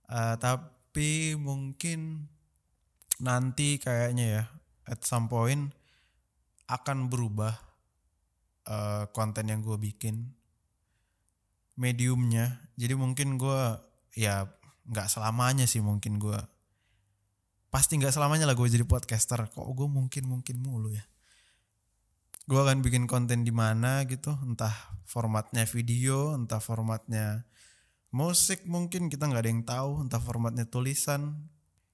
Eh, 0.08 0.36
tapi 0.40 1.36
mungkin 1.36 2.30
nanti 3.20 3.76
kayaknya 3.76 4.26
ya 4.26 4.44
at 4.88 5.04
some 5.04 5.28
point 5.28 5.74
akan 6.70 7.12
berubah 7.12 7.67
eh, 8.68 9.04
konten 9.16 9.48
yang 9.48 9.64
gue 9.64 9.76
bikin. 9.80 10.28
Mediumnya. 11.78 12.68
Jadi 12.76 12.94
mungkin 12.98 13.40
gue 13.40 13.60
ya 14.18 14.44
nggak 14.88 15.08
selamanya 15.08 15.68
sih 15.68 15.84
mungkin 15.84 16.16
gue 16.16 16.38
pasti 17.68 18.00
nggak 18.00 18.10
selamanya 18.12 18.48
lah 18.48 18.56
gue 18.56 18.68
jadi 18.68 18.84
podcaster. 18.84 19.48
Kok 19.48 19.68
gue 19.72 19.88
mungkin 19.88 20.24
mungkin 20.28 20.56
mulu 20.60 20.92
ya? 20.92 21.04
Gue 22.48 22.60
akan 22.64 22.80
bikin 22.80 23.04
konten 23.04 23.44
di 23.44 23.52
mana 23.52 24.04
gitu. 24.08 24.32
Entah 24.44 24.72
formatnya 25.08 25.64
video 25.68 26.36
entah 26.36 26.60
formatnya 26.60 27.44
musik 28.08 28.64
mungkin 28.64 29.12
kita 29.12 29.28
nggak 29.28 29.42
ada 29.44 29.50
yang 29.50 29.64
tahu. 29.64 29.90
Entah 30.04 30.20
formatnya 30.20 30.66
tulisan. 30.68 31.48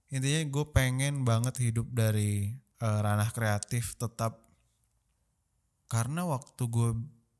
Intinya 0.09 0.43
gue 0.47 0.65
pengen 0.71 1.27
banget 1.27 1.59
hidup 1.61 1.91
dari 1.91 2.55
eh, 2.81 2.99
ranah 3.03 3.31
kreatif 3.35 3.99
tetap 3.99 4.44
karena 5.95 6.27
waktu 6.27 6.67
gue 6.67 6.91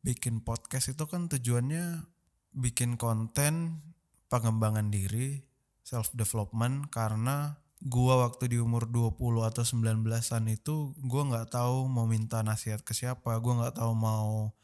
bikin 0.07 0.47
podcast 0.47 0.95
itu 0.95 1.11
kan 1.11 1.27
tujuannya 1.27 2.07
bikin 2.55 2.95
konten 2.95 3.83
pengembangan 4.31 4.95
diri 4.95 5.43
self 5.83 6.15
development 6.15 6.87
karena 6.95 7.59
gua 7.85 8.25
waktu 8.25 8.57
di 8.57 8.59
umur 8.63 8.89
20 8.89 9.45
atau 9.45 9.63
19-an 9.63 10.45
itu 10.49 10.97
gua 11.05 11.23
nggak 11.29 11.53
tahu 11.53 11.85
mau 11.85 12.09
minta 12.09 12.41
nasihat 12.41 12.81
ke 12.81 12.97
siapa, 12.97 13.37
gua 13.45 13.61
nggak 13.61 13.77
tahu 13.77 13.93
mau 13.93 14.57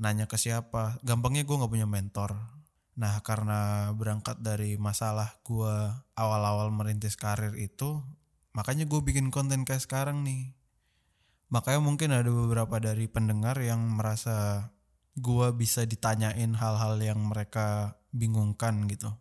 nanya 0.00 0.26
ke 0.26 0.34
siapa. 0.34 0.98
Gampangnya 1.06 1.46
gua 1.46 1.64
nggak 1.64 1.72
punya 1.72 1.86
mentor. 1.86 2.34
Nah, 2.98 3.22
karena 3.22 3.90
berangkat 3.94 4.42
dari 4.42 4.74
masalah 4.74 5.38
gua 5.46 6.02
awal-awal 6.18 6.74
merintis 6.74 7.14
karir 7.14 7.54
itu, 7.58 8.02
makanya 8.54 8.86
gue 8.86 9.02
bikin 9.02 9.34
konten 9.34 9.66
kayak 9.66 9.82
sekarang 9.82 10.22
nih. 10.22 10.54
Makanya 11.54 11.78
mungkin 11.78 12.10
ada 12.10 12.26
beberapa 12.26 12.82
dari 12.82 13.06
pendengar 13.06 13.54
yang 13.62 13.78
merasa 13.94 14.66
gua 15.14 15.54
bisa 15.54 15.86
ditanyain 15.86 16.50
hal-hal 16.58 16.98
yang 16.98 17.22
mereka 17.30 17.94
bingungkan 18.10 18.90
gitu. 18.90 19.14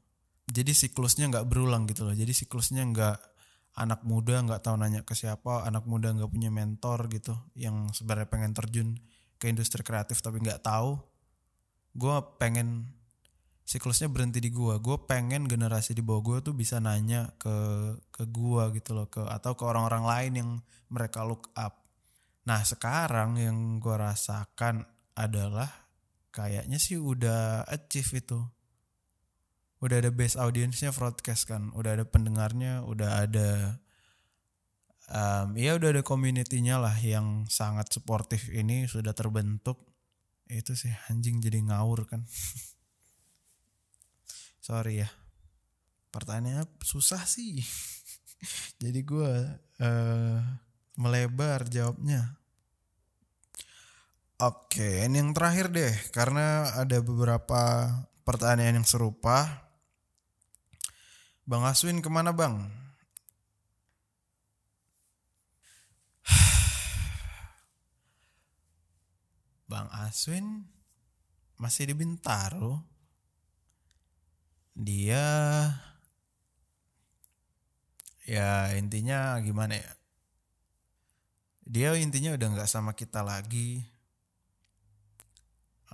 Jadi 0.49 0.73
siklusnya 0.73 1.29
nggak 1.29 1.45
berulang 1.45 1.85
gitu 1.85 2.09
loh. 2.09 2.17
Jadi 2.17 2.33
siklusnya 2.33 2.81
nggak 2.89 3.17
anak 3.77 4.01
muda 4.01 4.41
nggak 4.41 4.65
tahu 4.65 4.81
nanya 4.81 5.05
ke 5.05 5.13
siapa, 5.13 5.61
anak 5.61 5.85
muda 5.85 6.09
nggak 6.09 6.29
punya 6.33 6.49
mentor 6.49 7.05
gitu, 7.13 7.37
yang 7.53 7.93
sebenarnya 7.93 8.25
pengen 8.29 8.57
terjun 8.57 8.89
ke 9.37 9.53
industri 9.53 9.85
kreatif 9.85 10.25
tapi 10.25 10.41
nggak 10.41 10.65
tahu. 10.65 10.97
Gue 11.93 12.17
pengen 12.41 12.89
siklusnya 13.61 14.09
berhenti 14.09 14.41
di 14.41 14.49
gua. 14.49 14.81
Gue 14.81 14.97
pengen 15.05 15.45
generasi 15.45 15.93
di 15.93 16.01
bawah 16.01 16.25
gue 16.25 16.37
tuh 16.49 16.57
bisa 16.57 16.81
nanya 16.81 17.29
ke 17.37 17.53
ke 18.09 18.25
gua 18.25 18.73
gitu 18.73 18.97
loh, 18.97 19.05
ke 19.05 19.21
atau 19.21 19.53
ke 19.53 19.61
orang-orang 19.61 20.03
lain 20.09 20.33
yang 20.33 20.49
mereka 20.89 21.21
look 21.21 21.53
up. 21.53 21.82
Nah 22.43 22.61
sekarang 22.67 23.39
yang 23.39 23.79
gue 23.79 23.95
rasakan 23.95 24.83
adalah 25.15 25.69
kayaknya 26.33 26.81
sih 26.81 26.99
udah 26.99 27.63
achieve 27.69 28.19
itu. 28.19 28.39
Udah 29.83 29.99
ada 29.99 30.11
base 30.11 30.39
audiensnya 30.39 30.95
broadcast 30.95 31.47
kan 31.47 31.71
udah 31.75 31.99
ada 31.99 32.05
pendengarnya 32.07 32.87
udah 32.87 33.27
ada 33.27 33.79
um, 35.11 35.55
udah 35.55 35.89
ada 35.99 36.03
community-nya 36.03 36.79
lah 36.79 36.95
yang 36.99 37.47
sangat 37.51 37.91
suportif 37.91 38.47
ini 38.51 38.87
sudah 38.87 39.15
terbentuk. 39.15 39.79
Itu 40.47 40.75
sih 40.75 40.91
anjing 41.07 41.39
jadi 41.39 41.63
ngawur 41.63 42.07
kan. 42.07 42.27
Sorry 44.67 45.03
ya. 45.03 45.09
Pertanyaannya 46.13 46.69
susah 46.79 47.25
sih. 47.27 47.57
Jadi 48.83 48.99
gue 49.01 49.31
uh, 49.83 50.39
melebar 50.95 51.69
jawabnya 51.69 52.43
Oke, 54.43 55.07
ini 55.07 55.23
yang 55.23 55.31
terakhir 55.31 55.71
deh, 55.71 55.95
karena 56.11 56.67
ada 56.75 56.99
beberapa 56.99 57.87
pertanyaan 58.27 58.83
yang 58.83 58.87
serupa. 58.89 59.63
Bang 61.47 61.63
Aswin 61.63 62.03
ke 62.03 62.11
mana 62.11 62.35
bang? 62.35 62.67
Bang 69.71 69.87
Aswin 69.95 70.67
masih 71.55 71.87
di 71.87 71.95
Bintaro. 71.95 72.83
Dia 74.75 75.23
ya 78.27 78.75
intinya 78.75 79.39
gimana 79.39 79.79
ya? 79.79 80.02
Dia 81.63 81.95
intinya 81.95 82.35
udah 82.35 82.47
nggak 82.59 82.69
sama 82.69 82.91
kita 82.91 83.23
lagi. 83.23 83.83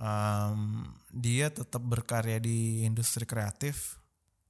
Um, 0.00 0.88
dia 1.12 1.52
tetap 1.52 1.84
berkarya 1.84 2.42
di 2.42 2.82
industri 2.82 3.28
kreatif. 3.28 4.00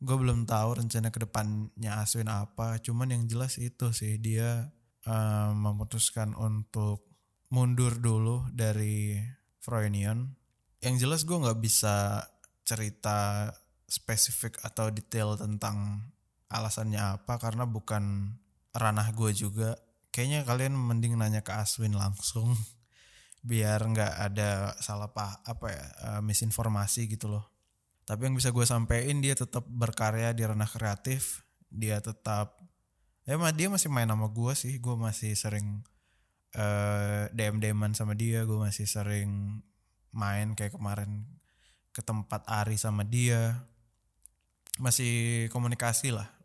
Gue 0.00 0.16
belum 0.16 0.48
tahu 0.48 0.80
rencana 0.80 1.12
ke 1.12 1.20
depannya 1.28 2.00
Aswin 2.00 2.32
apa 2.32 2.80
cuman 2.80 3.12
yang 3.12 3.24
jelas 3.28 3.60
itu 3.60 3.92
sih 3.92 4.16
dia 4.16 4.72
um, 5.04 5.52
memutuskan 5.60 6.32
untuk 6.32 7.04
mundur 7.52 8.00
dulu 8.00 8.48
dari 8.54 9.20
Froynion. 9.60 10.32
Yang 10.80 10.94
jelas 11.04 11.20
gue 11.28 11.36
nggak 11.36 11.60
bisa 11.60 12.24
cerita 12.64 13.50
spesifik 13.90 14.62
atau 14.62 14.88
detail 14.88 15.34
tentang 15.36 16.08
alasannya 16.48 17.20
apa 17.20 17.36
karena 17.36 17.66
bukan 17.66 18.34
ranah 18.70 19.10
gue 19.12 19.34
juga 19.34 19.74
kayaknya 20.10 20.42
kalian 20.42 20.74
mending 20.74 21.14
nanya 21.14 21.40
ke 21.42 21.54
Aswin 21.54 21.94
langsung 21.94 22.54
biar 23.48 23.80
nggak 23.80 24.14
ada 24.30 24.76
salah 24.84 25.08
apa 25.08 25.40
apa 25.46 25.66
ya 25.72 25.86
uh, 26.06 26.20
misinformasi 26.20 27.08
gitu 27.08 27.30
loh. 27.30 27.48
Tapi 28.04 28.26
yang 28.26 28.34
bisa 28.34 28.50
gue 28.50 28.66
sampein 28.66 29.22
dia 29.22 29.38
tetap 29.38 29.64
berkarya 29.70 30.34
di 30.34 30.42
ranah 30.42 30.66
kreatif 30.66 31.46
dia 31.70 32.02
tetap 32.02 32.58
ya 33.22 33.38
dia 33.54 33.70
masih 33.70 33.86
main 33.86 34.10
sama 34.10 34.26
gue 34.26 34.52
sih 34.58 34.82
gue 34.82 34.96
masih 34.98 35.38
sering 35.38 35.86
uh, 36.58 37.30
dm 37.30 37.62
dman 37.62 37.94
sama 37.94 38.18
dia 38.18 38.42
gue 38.42 38.58
masih 38.58 38.90
sering 38.90 39.62
main 40.10 40.58
kayak 40.58 40.74
kemarin 40.74 41.22
ke 41.94 42.02
tempat 42.02 42.42
Ari 42.46 42.74
sama 42.78 43.06
dia. 43.06 43.66
Masih 44.80 45.46
komunikasi 45.52 46.14
lah 46.14 46.39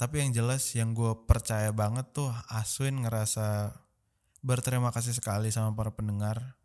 tapi 0.00 0.24
yang 0.24 0.32
jelas 0.32 0.64
yang 0.72 0.96
gue 0.96 1.12
percaya 1.28 1.68
banget 1.76 2.08
tuh 2.16 2.32
Aswin 2.48 3.04
ngerasa 3.04 3.76
berterima 4.40 4.88
kasih 4.96 5.12
sekali 5.12 5.52
sama 5.52 5.76
para 5.76 5.92
pendengar 5.92 6.56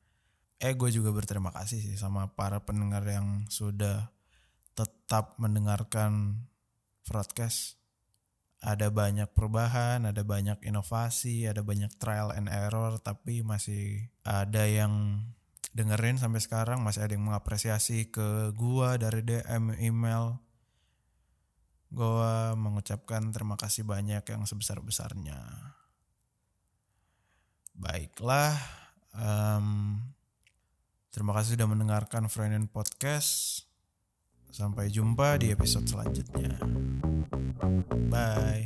eh 0.64 0.72
gue 0.72 0.88
juga 0.88 1.12
berterima 1.12 1.52
kasih 1.52 1.84
sih 1.84 2.00
sama 2.00 2.32
para 2.32 2.64
pendengar 2.64 3.04
yang 3.04 3.44
sudah 3.52 4.16
tetap 4.72 5.36
mendengarkan 5.36 6.48
broadcast 7.04 7.76
ada 8.66 8.90
banyak 8.90 9.30
perubahan, 9.30 10.10
ada 10.10 10.26
banyak 10.26 10.58
inovasi, 10.66 11.46
ada 11.46 11.62
banyak 11.62 11.94
trial 12.02 12.34
and 12.34 12.50
error, 12.50 12.98
tapi 12.98 13.46
masih 13.46 14.10
ada 14.26 14.66
yang 14.66 15.22
dengerin 15.78 16.18
sampai 16.18 16.42
sekarang, 16.42 16.82
masih 16.82 17.06
ada 17.06 17.14
yang 17.14 17.30
mengapresiasi 17.30 18.10
ke 18.10 18.50
gua 18.58 18.98
dari 18.98 19.22
DM, 19.22 19.78
email. 19.78 20.42
Gua 21.96 22.52
mengucapkan 22.60 23.32
terima 23.32 23.56
kasih 23.56 23.88
banyak 23.88 24.28
yang 24.28 24.43
sebesar-besarnya. 24.43 25.39
Baiklah, 27.72 28.60
um, 29.16 29.96
terima 31.16 31.32
kasih 31.39 31.56
sudah 31.56 31.72
mendengarkan 31.72 32.28
Friend 32.28 32.68
Podcast. 32.68 33.64
Sampai 34.52 34.91
jumpa 34.91 35.39
di 35.39 35.56
episode 35.56 35.88
selanjutnya. 35.88 36.60
Bye. 38.12 38.64